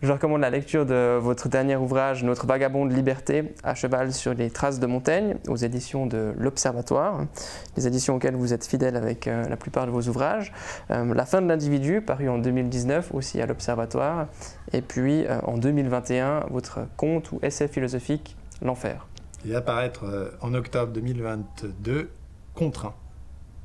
[0.03, 4.33] je recommande la lecture de votre dernier ouvrage, Notre vagabond de liberté, à cheval sur
[4.33, 7.27] les traces de Montaigne, aux éditions de l'Observatoire,
[7.77, 10.53] les éditions auxquelles vous êtes fidèle avec euh, la plupart de vos ouvrages.
[10.91, 14.29] Euh, la fin de l'individu, paru en 2019 aussi à l'Observatoire.
[14.73, 19.07] Et puis euh, en 2021, votre conte ou essai philosophique, L'Enfer.
[19.45, 22.11] Il va apparaître en octobre 2022,
[22.55, 22.95] Contraint.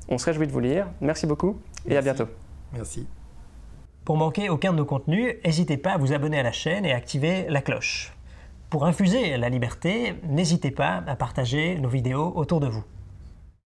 [0.08, 0.86] On se réjouit de vous lire.
[1.02, 2.28] Merci beaucoup et à bientôt.
[2.72, 3.06] Merci.
[4.06, 6.92] Pour manquer aucun de nos contenus, n'hésitez pas à vous abonner à la chaîne et
[6.92, 8.12] à activer la cloche.
[8.70, 12.84] Pour infuser la liberté, n'hésitez pas à partager nos vidéos autour de vous.